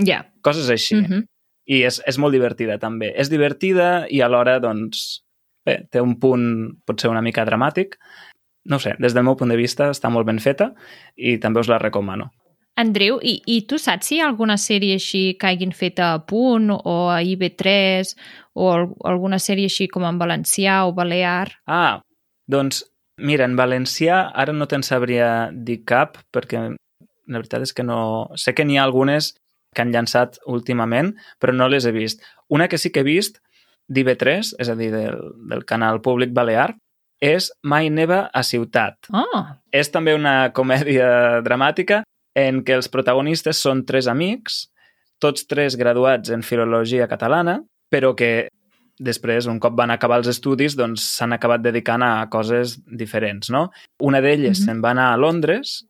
Ja. 0.00 0.24
Coses 0.42 0.70
així. 0.70 0.96
Mm 0.96 1.04
-hmm. 1.04 1.28
I 1.66 1.82
és, 1.84 2.00
és 2.06 2.18
molt 2.18 2.32
divertida, 2.32 2.78
també. 2.78 3.12
És 3.16 3.30
divertida 3.30 4.06
i 4.10 4.20
alhora, 4.20 4.58
doncs, 4.60 5.24
bé, 5.64 5.86
té 5.90 6.00
un 6.00 6.18
punt 6.20 6.76
potser 6.84 7.10
una 7.10 7.22
mica 7.22 7.44
dramàtic. 7.44 7.96
No 8.64 8.78
sé, 8.80 8.94
des 8.98 9.14
del 9.14 9.26
meu 9.26 9.36
punt 9.36 9.52
de 9.52 9.58
vista 9.60 9.90
està 9.92 10.10
molt 10.10 10.26
ben 10.26 10.40
feta 10.40 10.72
i 11.16 11.36
també 11.38 11.60
us 11.60 11.68
la 11.68 11.80
recomano. 11.82 12.30
Andreu, 12.80 13.20
i, 13.22 13.36
i 13.46 13.60
tu 13.70 13.78
saps 13.78 14.08
si 14.08 14.16
hi 14.16 14.22
ha 14.22 14.26
alguna 14.26 14.56
sèrie 14.58 14.96
així 14.98 15.36
que 15.38 15.52
hagin 15.52 15.70
fet 15.76 16.00
a 16.02 16.16
Punt 16.26 16.72
o 16.74 16.94
a 17.12 17.20
IB3 17.22 18.14
o 18.58 18.70
alguna 19.06 19.38
sèrie 19.38 19.70
així 19.70 19.86
com 19.92 20.06
en 20.08 20.18
valencià 20.18 20.80
o 20.88 20.94
balear? 20.96 21.52
Ah, 21.70 22.00
doncs 22.50 22.82
mira, 23.22 23.46
en 23.46 23.54
valencià 23.54 24.24
ara 24.34 24.56
no 24.56 24.66
te'n 24.66 24.82
sabria 24.82 25.52
dir 25.54 25.84
cap 25.86 26.18
perquè 26.34 26.64
la 26.74 27.38
veritat 27.38 27.62
és 27.62 27.72
que 27.72 27.86
no... 27.86 28.30
Sé 28.34 28.56
que 28.58 28.66
n'hi 28.66 28.78
ha 28.78 28.84
algunes 28.84 29.32
que 29.74 29.82
han 29.82 29.92
llançat 29.94 30.40
últimament, 30.50 31.14
però 31.38 31.54
no 31.54 31.68
les 31.70 31.86
he 31.86 31.92
vist. 31.94 32.22
Una 32.50 32.68
que 32.68 32.78
sí 32.78 32.90
que 32.90 33.02
he 33.02 33.06
vist, 33.06 33.38
d'IB3, 33.88 34.54
és 34.60 34.70
a 34.70 34.76
dir, 34.78 34.90
del, 34.94 35.20
del 35.50 35.64
canal 35.68 36.00
públic 36.02 36.34
balear, 36.34 36.74
és 37.24 37.50
Mai 37.62 37.88
neva 37.90 38.28
a 38.32 38.42
ciutat. 38.44 39.08
Oh. 39.12 39.44
És 39.72 39.90
també 39.90 40.14
una 40.14 40.52
comèdia 40.56 41.40
dramàtica 41.46 42.02
en 42.34 42.62
què 42.66 42.76
els 42.76 42.90
protagonistes 42.92 43.60
són 43.62 43.84
tres 43.88 44.08
amics, 44.10 44.66
tots 45.22 45.46
tres 45.48 45.78
graduats 45.80 46.32
en 46.34 46.42
filologia 46.42 47.08
catalana, 47.08 47.60
però 47.90 48.12
que 48.18 48.48
després, 49.00 49.48
un 49.50 49.58
cop 49.58 49.74
van 49.78 49.90
acabar 49.90 50.20
els 50.20 50.28
estudis, 50.30 50.76
doncs 50.78 51.02
s'han 51.16 51.34
acabat 51.34 51.64
dedicant 51.64 52.02
a 52.04 52.28
coses 52.30 52.76
diferents, 52.86 53.50
no? 53.50 53.70
Una 53.98 54.20
d'elles 54.20 54.58
mm 54.58 54.62
-hmm. 54.62 54.66
se'n 54.66 54.82
va 54.82 54.90
anar 54.90 55.12
a 55.12 55.16
Londres 55.16 55.84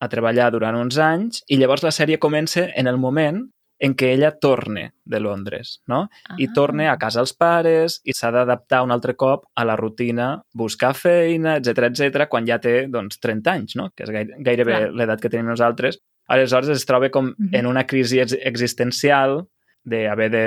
a 0.00 0.08
treballar 0.08 0.50
durant 0.52 0.76
uns 0.76 0.98
anys 0.98 1.42
i 1.48 1.56
llavors 1.56 1.82
la 1.82 1.90
sèrie 1.90 2.18
comença 2.18 2.68
en 2.74 2.86
el 2.86 2.98
moment 2.98 3.48
en 3.78 3.94
què 3.94 4.12
ella 4.14 4.32
torne 4.42 4.92
de 5.04 5.20
Londres, 5.22 5.78
no? 5.86 6.04
Ah. 6.28 6.36
I 6.38 6.48
torne 6.54 6.88
a 6.90 6.96
casa 6.98 7.22
els 7.22 7.32
pares 7.32 8.00
i 8.04 8.14
s'ha 8.16 8.32
d'adaptar 8.34 8.82
un 8.84 8.92
altre 8.94 9.14
cop 9.16 9.46
a 9.54 9.64
la 9.68 9.76
rutina, 9.78 10.30
buscar 10.52 10.94
feina, 10.98 11.56
etc 11.58 11.90
etc 11.90 12.26
quan 12.30 12.46
ja 12.48 12.58
té, 12.62 12.88
doncs, 12.90 13.20
30 13.22 13.54
anys, 13.54 13.76
no? 13.78 13.90
Que 13.94 14.06
és 14.08 14.34
gairebé 14.44 14.88
l'edat 14.90 15.22
que 15.22 15.30
tenim 15.30 15.50
nosaltres. 15.52 16.00
Aleshores 16.28 16.74
es 16.74 16.86
troba 16.86 17.10
com 17.10 17.30
mm 17.30 17.34
-hmm. 17.38 17.58
en 17.58 17.66
una 17.66 17.86
crisi 17.86 18.20
existencial 18.20 19.46
d'haver 19.84 20.30
de 20.30 20.46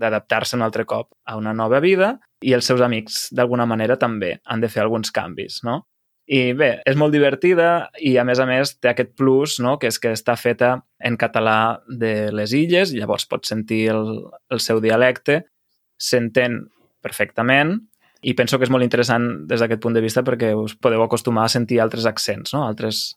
d'adaptar-se 0.00 0.56
un 0.56 0.62
altre 0.62 0.86
cop 0.86 1.10
a 1.26 1.36
una 1.36 1.52
nova 1.52 1.78
vida 1.80 2.18
i 2.40 2.54
els 2.56 2.64
seus 2.64 2.80
amics, 2.80 3.28
d'alguna 3.36 3.66
manera, 3.66 3.98
també 4.00 4.40
han 4.44 4.60
de 4.60 4.68
fer 4.68 4.80
alguns 4.82 5.10
canvis, 5.10 5.60
no? 5.62 5.86
I 6.30 6.52
bé, 6.54 6.76
és 6.86 6.94
molt 6.94 7.10
divertida 7.10 7.88
i, 7.98 8.14
a 8.20 8.24
més 8.26 8.38
a 8.38 8.46
més, 8.46 8.76
té 8.78 8.92
aquest 8.92 9.16
plus, 9.18 9.56
no?, 9.58 9.74
que 9.82 9.90
és 9.90 9.98
que 9.98 10.12
està 10.14 10.36
feta 10.38 10.76
en 11.02 11.16
català 11.18 11.80
de 11.88 12.30
les 12.30 12.54
illes, 12.54 12.92
llavors 12.94 13.26
pots 13.26 13.50
sentir 13.50 13.88
el, 13.90 14.04
el 14.54 14.62
seu 14.62 14.78
dialecte, 14.84 15.40
s'entén 15.98 16.60
perfectament 17.02 17.80
i 18.22 18.34
penso 18.38 18.60
que 18.60 18.68
és 18.68 18.70
molt 18.72 18.86
interessant 18.86 19.26
des 19.48 19.62
d'aquest 19.62 19.82
punt 19.82 19.96
de 19.96 20.02
vista 20.04 20.22
perquè 20.22 20.52
us 20.54 20.76
podeu 20.78 21.02
acostumar 21.02 21.48
a 21.48 21.52
sentir 21.52 21.80
altres 21.80 22.06
accents, 22.06 22.54
no? 22.54 22.62
altres, 22.68 23.16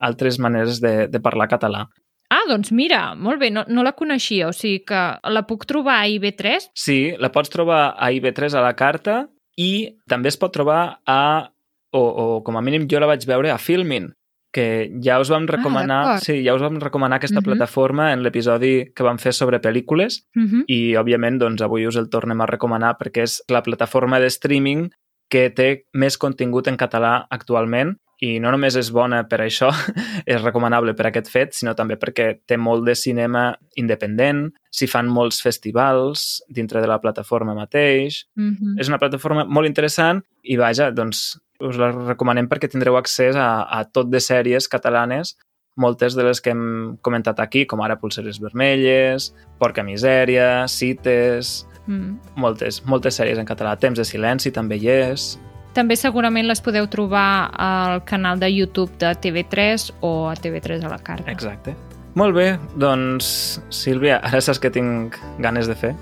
altres 0.00 0.40
maneres 0.42 0.80
de, 0.82 1.06
de 1.12 1.20
parlar 1.22 1.46
català. 1.52 1.84
Ah, 2.30 2.44
doncs 2.48 2.70
mira, 2.74 3.14
molt 3.18 3.40
bé, 3.42 3.50
no, 3.50 3.64
no 3.68 3.82
la 3.86 3.94
coneixia, 3.98 4.48
o 4.48 4.54
sigui 4.54 4.84
que 4.86 5.00
la 5.34 5.44
puc 5.46 5.66
trobar 5.70 6.00
a 6.00 6.10
IB3? 6.10 6.70
Sí, 6.78 6.98
la 7.18 7.30
pots 7.34 7.50
trobar 7.50 7.96
a 7.98 8.10
IB3 8.14 8.54
a 8.54 8.62
la 8.64 8.76
carta 8.78 9.24
i 9.58 9.90
també 10.08 10.30
es 10.30 10.38
pot 10.40 10.54
trobar 10.54 11.02
a, 11.04 11.50
o, 11.92 12.00
o 12.00 12.42
com 12.44 12.56
a 12.56 12.62
mínim 12.62 12.88
jo 12.90 13.00
la 13.00 13.08
vaig 13.10 13.26
veure 13.26 13.50
a 13.50 13.58
Filmin, 13.58 14.10
que 14.52 14.90
ja 15.02 15.20
us 15.22 15.30
vam 15.30 15.46
recomanar, 15.46 16.00
ah, 16.16 16.18
sí, 16.18 16.40
ja 16.42 16.54
us 16.56 16.62
vam 16.62 16.80
recomanar 16.82 17.18
aquesta 17.18 17.38
uh 17.38 17.40
mhm. 17.40 17.46
-huh. 17.46 17.58
plataforma 17.58 18.12
en 18.12 18.22
l'episodi 18.22 18.92
que 18.94 19.02
vam 19.02 19.18
fer 19.18 19.32
sobre 19.32 19.60
pel·lícules 19.60 20.26
uh 20.34 20.42
mhm. 20.42 20.48
-huh. 20.48 20.64
i 20.66 20.96
òbviament 20.96 21.38
doncs 21.38 21.62
avui 21.62 21.86
us 21.86 21.96
el 21.96 22.08
tornem 22.08 22.40
a 22.40 22.46
recomanar 22.46 22.96
perquè 22.98 23.22
és 23.22 23.42
la 23.48 23.62
plataforma 23.62 24.18
de 24.20 24.30
streaming 24.30 24.90
que 25.28 25.50
té 25.50 25.84
més 25.92 26.18
contingut 26.18 26.66
en 26.66 26.76
català 26.76 27.26
actualment 27.30 27.96
i 28.20 28.38
no 28.38 28.50
només 28.50 28.76
és 28.76 28.90
bona 28.90 29.22
per 29.28 29.40
això, 29.40 29.70
és 30.32 30.42
recomanable 30.42 30.94
per 30.94 31.06
aquest 31.08 31.30
fet, 31.32 31.54
sinó 31.56 31.74
també 31.74 31.96
perquè 31.96 32.40
té 32.46 32.56
molt 32.56 32.84
de 32.84 32.94
cinema 32.94 33.56
independent, 33.80 34.50
s'hi 34.70 34.86
fan 34.86 35.08
molts 35.08 35.40
festivals 35.40 36.42
dintre 36.48 36.80
de 36.80 36.86
la 36.86 37.00
plataforma 37.00 37.54
mateix. 37.54 38.26
Mm 38.36 38.50
-hmm. 38.50 38.80
És 38.80 38.88
una 38.88 38.98
plataforma 38.98 39.44
molt 39.44 39.66
interessant 39.66 40.22
i, 40.42 40.56
vaja, 40.56 40.90
doncs 40.90 41.40
us 41.60 41.78
la 41.80 41.90
recomanem 41.92 42.48
perquè 42.48 42.70
tindreu 42.70 42.96
accés 42.98 43.36
a, 43.36 43.64
a 43.68 43.84
tot 43.84 44.10
de 44.10 44.20
sèries 44.20 44.68
catalanes 44.68 45.36
moltes 45.80 46.14
de 46.14 46.24
les 46.24 46.40
que 46.40 46.52
hem 46.52 46.96
comentat 47.02 47.40
aquí, 47.40 47.66
com 47.66 47.82
ara 47.82 47.98
Pulseres 47.98 48.40
Vermelles, 48.42 49.32
Porca 49.58 49.82
Misèria, 49.86 50.66
Cites, 50.68 51.66
mm. 51.86 52.34
moltes, 52.40 52.82
moltes 52.86 53.20
sèries 53.20 53.40
en 53.40 53.48
català. 53.48 53.76
Temps 53.80 53.98
de 53.98 54.06
silenci 54.06 54.52
també 54.54 54.78
hi 54.80 54.90
és. 54.92 55.32
També 55.74 55.96
segurament 55.96 56.48
les 56.50 56.60
podeu 56.60 56.88
trobar 56.90 57.50
al 57.54 58.02
canal 58.04 58.40
de 58.42 58.50
YouTube 58.50 58.90
de 58.98 59.14
TV3 59.14 59.92
o 60.02 60.28
a 60.28 60.34
TV3 60.34 60.84
a 60.84 60.90
la 60.90 60.98
carta. 60.98 61.30
Exacte. 61.30 61.76
Molt 62.18 62.34
bé, 62.34 62.58
doncs, 62.74 63.60
Sílvia, 63.70 64.18
ara 64.26 64.40
saps 64.42 64.58
que 64.58 64.70
tinc 64.74 65.14
ganes 65.38 65.70
de 65.70 65.76
fer. 65.78 65.94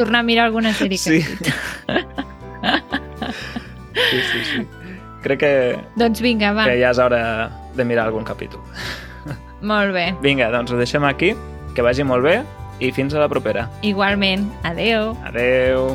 Tornar 0.00 0.22
a 0.22 0.24
mirar 0.24 0.48
alguna 0.48 0.72
sèrie 0.72 0.96
sí. 0.96 1.20
sí, 3.94 4.22
sí, 4.32 4.44
sí. 4.48 4.66
Crec 5.22 5.40
que... 5.40 5.52
Doncs 5.96 6.20
vinga, 6.24 6.52
va. 6.56 6.66
Que 6.66 6.78
ja 6.80 6.90
és 6.90 6.98
hora 7.02 7.22
de 7.76 7.86
mirar 7.86 8.08
algun 8.08 8.26
capítol. 8.26 8.62
Molt 9.62 9.94
bé. 9.94 10.10
Vinga, 10.24 10.50
doncs 10.50 10.74
ho 10.74 10.80
deixem 10.80 11.06
aquí. 11.06 11.32
Que 11.76 11.84
vagi 11.86 12.04
molt 12.04 12.26
bé 12.26 12.40
i 12.82 12.90
fins 12.92 13.14
a 13.14 13.22
la 13.22 13.30
propera. 13.30 13.68
Igualment. 13.86 14.50
Adeu. 14.66 15.14
Adeu. 15.30 15.94